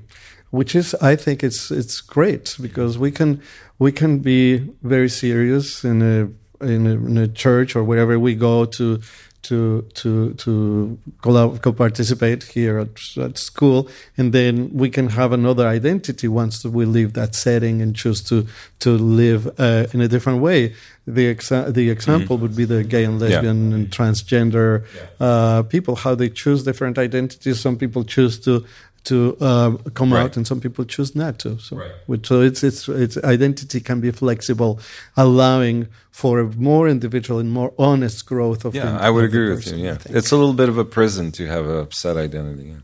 [0.51, 3.41] which is, I think, it's it's great because we can
[3.79, 6.29] we can be very serious in a
[6.63, 9.01] in a, in a church or wherever we go to
[9.43, 13.87] to to to co participate here at, at, school,
[14.17, 18.47] and then we can have another identity once we leave that setting and choose to
[18.79, 20.73] to live uh, in a different way.
[21.05, 22.43] The exa- the example mm-hmm.
[22.43, 23.75] would be the gay and lesbian yeah.
[23.75, 25.27] and transgender yeah.
[25.27, 27.59] uh, people, how they choose different identities.
[27.59, 28.65] Some people choose to
[29.05, 30.21] to uh, come right.
[30.21, 31.59] out, and some people choose not to.
[31.59, 32.25] So, right.
[32.25, 34.79] so it's it's its identity can be flexible,
[35.17, 38.75] allowing for a more individual and more honest growth of.
[38.75, 39.77] Yeah, I would agree with you.
[39.77, 42.75] Yeah, it's a little bit of a prison to have a set identity.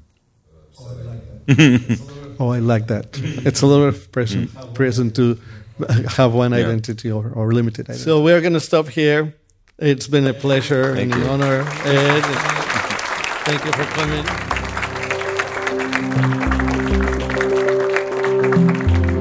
[0.79, 2.35] Oh, I like that.
[2.39, 3.19] oh, I like that.
[3.45, 5.39] It's a little of prison, prison to
[6.09, 6.59] have one yeah.
[6.59, 8.03] identity or, or limited identity.
[8.03, 9.35] So we're going to stop here.
[9.77, 11.29] It's been a pleasure Thank and you.
[11.29, 12.23] an honor, Ed.
[13.45, 14.58] Thank you for coming.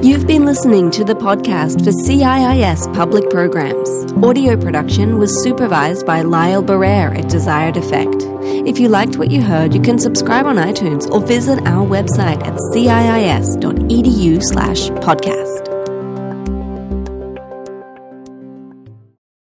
[0.01, 4.11] You've been listening to the podcast for CIIS Public Programs.
[4.23, 8.15] Audio production was supervised by Lyle Barrere at Desired Effect.
[8.67, 12.41] If you liked what you heard, you can subscribe on iTunes or visit our website
[12.45, 15.68] at ciis.edu slash podcast.